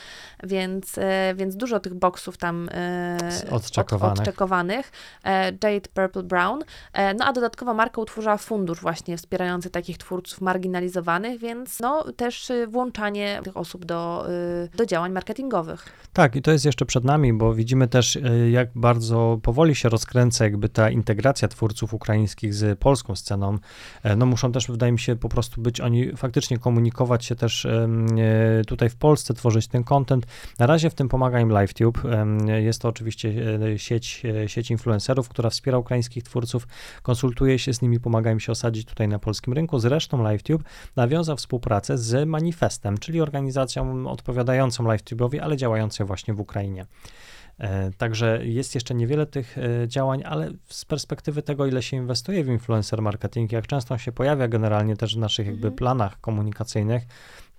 [0.42, 0.98] więc więc,
[1.36, 2.68] więc dużo tych boksów tam
[3.50, 4.18] odczekowanych.
[4.18, 4.92] odczekowanych.
[5.62, 6.60] Jade Purple Brown.
[7.18, 13.40] No a dodatkowo marka utworzyła fundusz właśnie wspierający takich twórców marginalizowanych, więc no też włączanie
[13.44, 14.26] tych osób do,
[14.76, 15.84] do działań marketingowych.
[16.12, 18.18] Tak, i to jest jeszcze przed nami, bo widzimy też,
[18.50, 23.58] jak bardzo powoli się rozkręca jakby ta integracja twórców ukraińskich z polską sceną.
[24.16, 27.66] No muszą też, wydaje mi się, po prostu być oni faktycznie komunikować się też
[28.66, 30.26] tutaj w Polsce, tworzyć ten content.
[30.58, 31.98] Na razie w tym pomaga im LiveTube.
[32.56, 33.34] Jest to oczywiście
[33.72, 36.68] e, sieć, e, sieć influencerów, która wspiera ukraińskich twórców,
[37.02, 39.78] konsultuje się z nimi, pomaga im się osadzić tutaj na polskim rynku.
[39.78, 40.64] Zresztą LiveTube
[40.96, 46.86] nawiązał współpracę z Manifestem, czyli organizacją odpowiadającą LiveTube'owi, ale działającą właśnie w Ukrainie.
[47.58, 52.48] E, także jest jeszcze niewiele tych działań, ale z perspektywy tego, ile się inwestuje w
[52.48, 55.74] influencer marketing, jak często się pojawia generalnie też w naszych jakby mhm.
[55.74, 57.02] planach komunikacyjnych,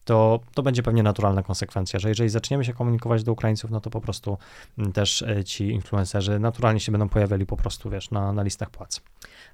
[0.05, 3.89] to, to będzie pewnie naturalna konsekwencja, że jeżeli zaczniemy się komunikować do Ukraińców, no to
[3.89, 4.37] po prostu
[4.77, 8.69] mm, też e, ci influencerzy naturalnie się będą pojawiali po prostu, wiesz, na, na listach
[8.69, 9.01] płac.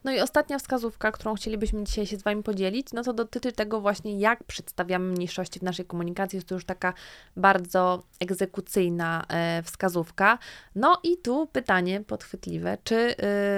[0.03, 3.81] No i ostatnia wskazówka, którą chcielibyśmy dzisiaj się z Wami podzielić, no to dotyczy tego
[3.81, 6.37] właśnie, jak przedstawiamy mniejszości w naszej komunikacji.
[6.37, 6.93] Jest to już taka
[7.37, 10.37] bardzo egzekucyjna e, wskazówka.
[10.75, 12.95] No i tu pytanie podchwytliwe, czy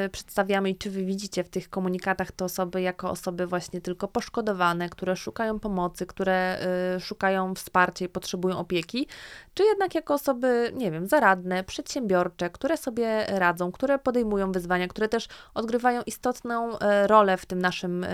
[0.05, 4.07] y, przedstawiamy i czy Wy widzicie w tych komunikatach te osoby jako osoby właśnie tylko
[4.07, 6.57] poszkodowane, które szukają pomocy, które
[6.99, 9.07] szukają wsparcia i potrzebują opieki,
[9.53, 15.09] czy jednak jako osoby, nie wiem, zaradne, przedsiębiorcze, które sobie radzą, które podejmują wyzwania, które
[15.09, 18.07] też odgrywają istotną e, rolę w tym naszym e,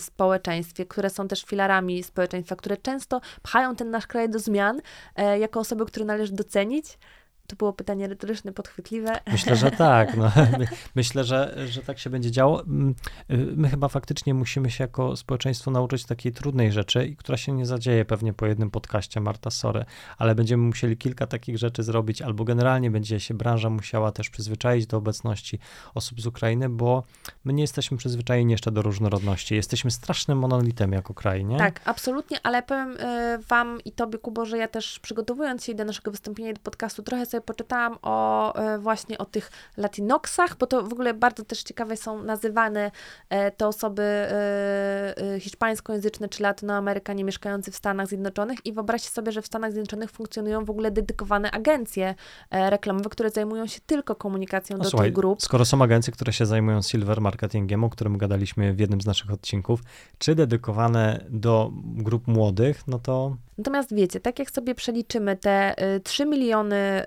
[0.00, 4.80] społeczeństwie, które są też filarami społeczeństwa, które często pchają ten nasz kraj do zmian,
[5.16, 6.98] e, jako osoby, które należy docenić.
[7.46, 9.20] To było pytanie retoryczne, podchwytliwe.
[9.32, 10.16] Myślę, że tak.
[10.16, 10.32] No.
[10.94, 12.62] Myślę, że, że tak się będzie działo.
[12.62, 12.94] Mm,
[13.30, 17.66] y, my chyba faktycznie musimy się jako społeczeństwo nauczyć takiej trudnej rzeczy, która się nie
[17.66, 19.84] zadzieje pewnie po jednym podcaście, Marta, sorry,
[20.18, 24.86] ale będziemy musieli kilka takich rzeczy zrobić, albo generalnie będzie się branża musiała też przyzwyczaić
[24.86, 25.58] do obecności
[25.94, 27.02] osób z Ukrainy, bo
[27.44, 29.54] my nie jesteśmy przyzwyczajeni jeszcze do różnorodności.
[29.54, 31.58] Jesteśmy strasznym monolitem jako kraj, nie?
[31.58, 35.84] Tak, absolutnie, ale powiem y, wam i tobie, Kubo, że ja też przygotowując się do
[35.84, 40.82] naszego wystąpienia do podcastu, trochę sobie poczytałam o e, właśnie o tych Latinoxach, bo to
[40.82, 42.90] w ogóle bardzo też ciekawe są nazywane
[43.28, 49.42] e, te osoby e, hiszpańskojęzyczne czy latynoamerykanie mieszkający w Stanach Zjednoczonych i wyobraźcie sobie, że
[49.42, 52.14] w Stanach Zjednoczonych funkcjonują w ogóle dedykowane agencje
[52.50, 55.42] reklamowe, które zajmują się tylko komunikacją no, do słuchaj, tych grup.
[55.42, 59.30] Skoro są agencje, które się zajmują silver marketingiem, o którym gadaliśmy w jednym z naszych
[59.30, 59.80] odcinków,
[60.18, 65.74] czy dedykowane do grup młodych, no to Natomiast wiecie, tak jak sobie przeliczymy te
[66.04, 67.04] 3 y, miliony y,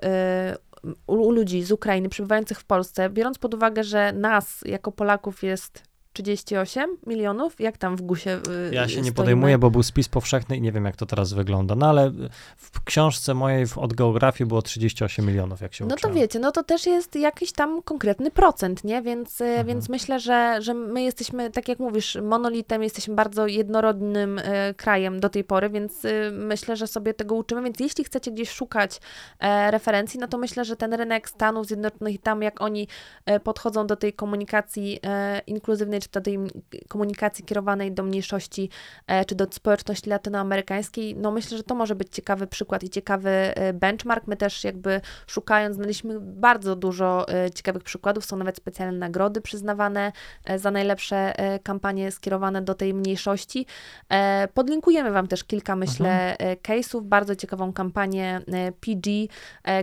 [1.06, 5.87] u ludzi z Ukrainy przebywających w Polsce, biorąc pod uwagę, że nas jako Polaków jest
[6.22, 7.60] 38 milionów?
[7.60, 9.06] Jak tam w GUSie yy, Ja się stoimy?
[9.06, 11.74] nie podejmuję, bo był spis powszechny i nie wiem, jak to teraz wygląda.
[11.74, 12.12] No ale
[12.56, 16.14] w książce mojej od geografii było 38 milionów, jak się No uczyłem.
[16.14, 19.02] to wiecie, no to też jest jakiś tam konkretny procent, nie?
[19.02, 19.66] Więc, y, mhm.
[19.66, 25.20] więc myślę, że, że my jesteśmy, tak jak mówisz, monolitem, jesteśmy bardzo jednorodnym y, krajem
[25.20, 27.62] do tej pory, więc y, myślę, że sobie tego uczymy.
[27.62, 29.00] Więc jeśli chcecie gdzieś szukać
[29.40, 32.88] e, referencji, no to myślę, że ten rynek Stanów Zjednoczonych i tam, jak oni
[33.26, 36.38] e, podchodzą do tej komunikacji e, inkluzywnej, czy do tej
[36.88, 38.70] komunikacji kierowanej do mniejszości,
[39.06, 43.30] e, czy do społeczności latynoamerykańskiej, no myślę, że to może być ciekawy przykład i ciekawy
[43.30, 44.26] e, benchmark.
[44.26, 50.12] My też jakby szukając, znaleźliśmy bardzo dużo e, ciekawych przykładów, są nawet specjalne nagrody przyznawane
[50.56, 53.66] za najlepsze kampanie skierowane do tej mniejszości.
[54.54, 56.56] Podlinkujemy Wam też kilka, myślę, mhm.
[56.56, 58.40] case'ów, bardzo ciekawą kampanię
[58.80, 59.10] PG,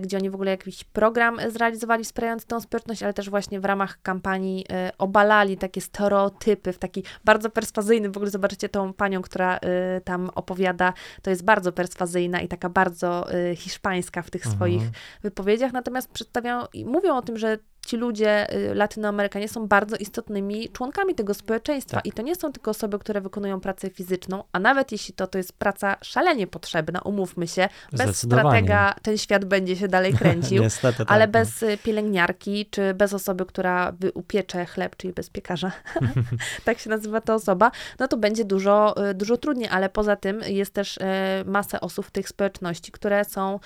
[0.01, 4.01] gdzie oni w ogóle jakiś program zrealizowali wspierający tą społeczność, ale też właśnie w ramach
[4.01, 4.65] kampanii
[4.97, 10.01] obalali takie stereotypy stereotypy, w taki bardzo perswazyjny, w ogóle zobaczycie tą panią, która y,
[10.01, 14.55] tam opowiada, to jest bardzo perswazyjna i taka bardzo y, hiszpańska w tych mhm.
[14.55, 14.83] swoich
[15.21, 20.69] wypowiedziach, natomiast przedstawiają i mówią o tym, że ci ludzie, y, Latynoamerykanie, są bardzo istotnymi
[20.69, 21.97] członkami tego społeczeństwa.
[21.97, 22.05] Tak.
[22.05, 25.37] I to nie są tylko osoby, które wykonują pracę fizyczną, a nawet jeśli to, to
[25.37, 30.97] jest praca szalenie potrzebna, umówmy się, bez stratega ten świat będzie się dalej kręcił, Niestety,
[30.97, 31.31] tak, ale no.
[31.31, 35.71] bez y, pielęgniarki, czy bez osoby, która upiecze chleb, czyli bez piekarza,
[36.65, 40.41] tak się nazywa ta osoba, no to będzie dużo, y, dużo trudniej, ale poza tym
[40.47, 40.99] jest też
[41.45, 43.59] masa osób w tych społeczności, które są,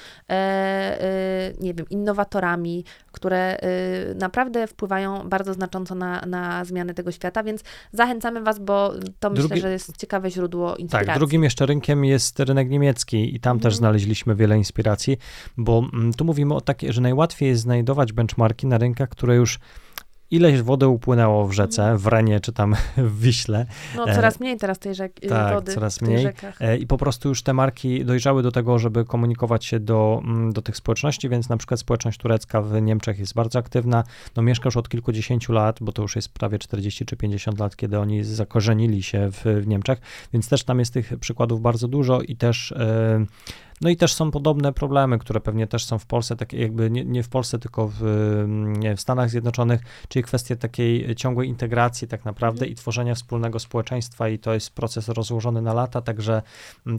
[1.59, 3.57] nie wiem, innowatorami, które
[4.15, 9.49] naprawdę wpływają bardzo znacząco na, na zmiany tego świata, więc zachęcamy Was, bo to Drugi...
[9.49, 11.07] myślę, że jest ciekawe źródło inspiracji.
[11.07, 13.59] Tak, drugim jeszcze rynkiem jest rynek niemiecki i tam mm.
[13.61, 13.77] też mhm.
[13.77, 15.17] znaleźliśmy wiele inspiracji,
[15.57, 19.59] bo mm, tu mówimy o takie, że najłatwiej jest znajdować benchmarki na rynkach, które już
[20.31, 23.65] ileś wody upłynęło w rzece, w Renie czy tam w Wiśle.
[23.95, 26.21] No coraz mniej teraz tej rzek, tak, wody coraz mniej.
[26.21, 26.61] rzekach.
[26.61, 30.53] E, I po prostu już te marki dojrzały do tego, żeby komunikować się do, mm,
[30.53, 34.03] do tych społeczności, więc na przykład społeczność turecka w Niemczech jest bardzo aktywna.
[34.35, 37.75] No mieszka już od kilkudziesięciu lat, bo to już jest prawie 40 czy 50 lat,
[37.75, 39.99] kiedy oni zakorzenili się w, w Niemczech,
[40.33, 43.25] więc też tam jest tych przykładów bardzo dużo i też e,
[43.81, 47.05] no i też są podobne problemy, które pewnie też są w Polsce, tak jakby nie,
[47.05, 48.01] nie w Polsce, tylko w,
[48.77, 54.29] nie, w Stanach Zjednoczonych, czyli kwestie takiej ciągłej integracji tak naprawdę i tworzenia wspólnego społeczeństwa
[54.29, 56.41] i to jest proces rozłożony na lata, także,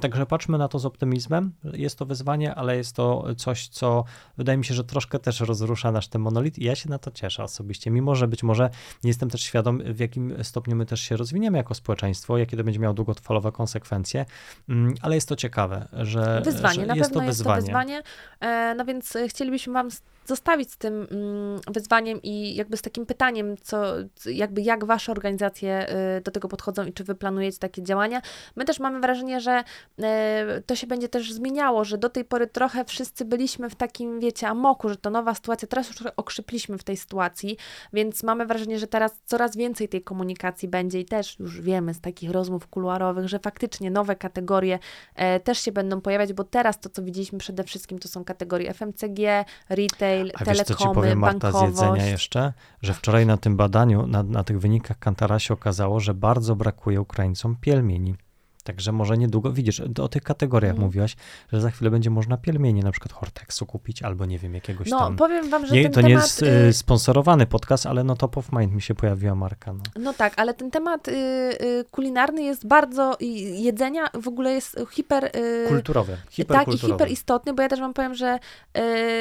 [0.00, 1.52] także patrzmy na to z optymizmem.
[1.64, 4.04] Jest to wyzwanie, ale jest to coś, co
[4.36, 7.10] wydaje mi się, że troszkę też rozrusza nasz ten monolit i ja się na to
[7.10, 8.70] cieszę osobiście, mimo że być może
[9.04, 12.64] nie jestem też świadom, w jakim stopniu my też się rozwiniemy jako społeczeństwo, jakie to
[12.64, 14.26] będzie miało długofalowe konsekwencje,
[14.68, 17.60] mm, ale jest to ciekawe, że, Wyzwanie, że na jest pewno to jest wyzwanie.
[17.60, 18.02] to wyzwanie.
[18.40, 19.88] E, no więc chcielibyśmy Wam
[20.26, 23.84] zostawić z tym mm, wyzwaniem i jakby z takim pytaniem, co,
[24.26, 28.22] jakby jak Wasze organizacje e, do tego podchodzą i czy Wy planujecie takie działania.
[28.56, 29.64] My też mamy wrażenie, że
[30.02, 34.20] e, to się będzie też zmieniało, że do tej pory trochę wszyscy byliśmy w takim,
[34.20, 37.56] wiecie, amoku, że to nowa sytuacja, teraz już okrzypliśmy w tej sytuacji,
[37.92, 42.00] więc mamy wrażenie, że teraz coraz więcej tej komunikacji będzie i też już wiemy z
[42.00, 44.78] takich rozmów kuluarowych, że faktycznie nowe kategorie
[45.14, 48.74] e, też się będą pojawiać, bo teraz to, co widzieliśmy przede wszystkim, to są kategorie
[48.74, 51.82] FMCG, retail, A wiesz, co ci telekomy, powiem, Marta, z bankowość.
[51.82, 52.52] jedzenia jeszcze?
[52.82, 57.00] Że wczoraj na tym badaniu, na, na tych wynikach Kantara się okazało, że bardzo brakuje
[57.00, 58.14] Ukraińcom pielmieni.
[58.62, 60.86] Także może niedługo, widzisz, o tych kategoriach Mhm.
[60.86, 61.16] mówiłaś,
[61.52, 64.98] że za chwilę będzie można pielmienie, na przykład Hortexu kupić, albo nie wiem, jakiegoś No,
[64.98, 65.16] tam...
[65.16, 66.08] powiem Wam, że Nie, ten to temat...
[66.08, 69.72] nie jest y, y, sponsorowany podcast, ale no top of mind mi się pojawiła marka.
[69.72, 69.80] No.
[70.00, 74.80] No tak, ale ten temat y, y, kulinarny jest bardzo, i jedzenia w ogóle jest
[74.90, 75.24] hiper...
[75.36, 76.16] Y, Kulturowy,
[76.48, 78.38] Tak, i hiper istotny, bo ja też wam powiem, że
[78.78, 78.80] y,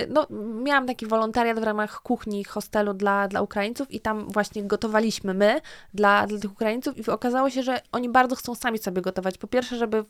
[0.09, 0.27] no,
[0.63, 5.61] miałam taki wolontariat w ramach kuchni hostelu dla, dla Ukraińców i tam właśnie gotowaliśmy my
[5.93, 9.28] dla, dla tych Ukraińców i okazało się, że oni bardzo chcą sami sobie gotować.
[9.38, 10.03] Po pierwsze, żeby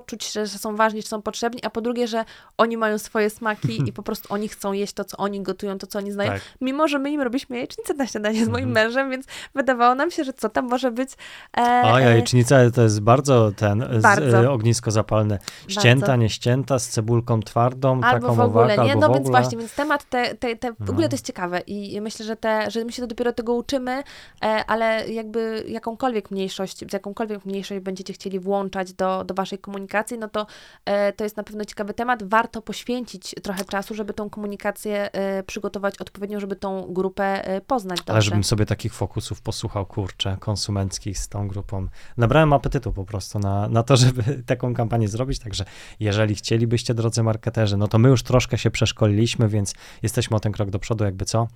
[0.00, 2.24] poczuć, że, że są ważni, że są potrzebni, a po drugie, że
[2.58, 5.86] oni mają swoje smaki i po prostu oni chcą jeść to, co oni gotują, to,
[5.86, 6.32] co oni znają.
[6.32, 6.40] Tak.
[6.60, 8.86] Mimo, że my im robiliśmy jajecznicę na śniadanie z moim Mhm.
[8.86, 11.10] mężem, więc wydawało nam się, że co tam może być...
[11.56, 14.38] E, A e, jajecznica to jest bardzo ten z, Bardzo.
[14.44, 15.38] e, ognisko zapalne.
[15.68, 16.22] Ścięta, Bardzo.
[16.22, 18.96] nie ścięta, z cebulką twardą, Albo taką w ogóle, owaka, nie?
[18.96, 20.92] No więc właśnie, więc temat te, te, te w No.
[20.92, 24.02] ogóle to jest ciekawe i myślę, że, te, że my się dopiero tego uczymy,
[24.42, 29.85] e, ale jakby jakąkolwiek mniejszość, z jakąkolwiek mniejszość będziecie chcieli włączać do, do waszej komunikacji,
[30.18, 30.46] no to
[30.84, 32.22] e, to jest na pewno ciekawy temat.
[32.22, 37.98] Warto poświęcić trochę czasu, żeby tą komunikację e, przygotować odpowiednio, żeby tą grupę e, poznać
[37.98, 38.22] Ale dobrze.
[38.22, 41.88] żebym sobie takich fokusów posłuchał, kurczę, konsumenckich z tą grupą.
[42.16, 45.64] Nabrałem apetytu po prostu na, na to, żeby taką kampanię zrobić, także
[46.00, 50.52] jeżeli chcielibyście, drodzy marketerzy, no to my już troszkę się przeszkoliliśmy, więc jesteśmy o ten
[50.52, 51.48] krok do przodu, jakby co.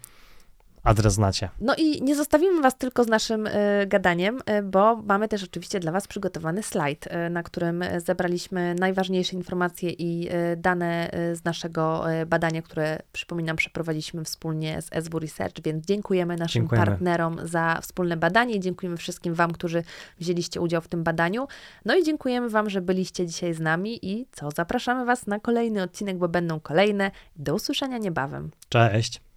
[0.85, 1.49] Adres znacie.
[1.61, 5.81] No i nie zostawimy Was tylko z naszym e, gadaniem, e, bo mamy też oczywiście
[5.81, 12.63] dla Was przygotowany slajd, e, na którym zebraliśmy najważniejsze informacje i dane z naszego badania,
[12.63, 16.87] które przypominam przeprowadziliśmy wspólnie z SW Research, więc dziękujemy naszym Dziękujemy.
[16.87, 19.83] partnerom za wspólne badanie i dziękujemy wszystkim Wam, którzy
[20.19, 21.49] wzięliście udział w tym badaniu.
[21.85, 25.83] No i dziękujemy Wam, że byliście dzisiaj z nami i co, zapraszamy Was na kolejny
[25.83, 27.11] odcinek, bo będą kolejne.
[27.37, 28.51] Do usłyszenia niebawem.
[28.69, 29.30] Cześć.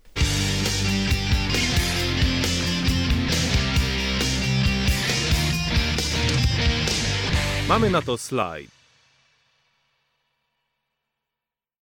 [7.74, 8.83] Mamy na to slajd.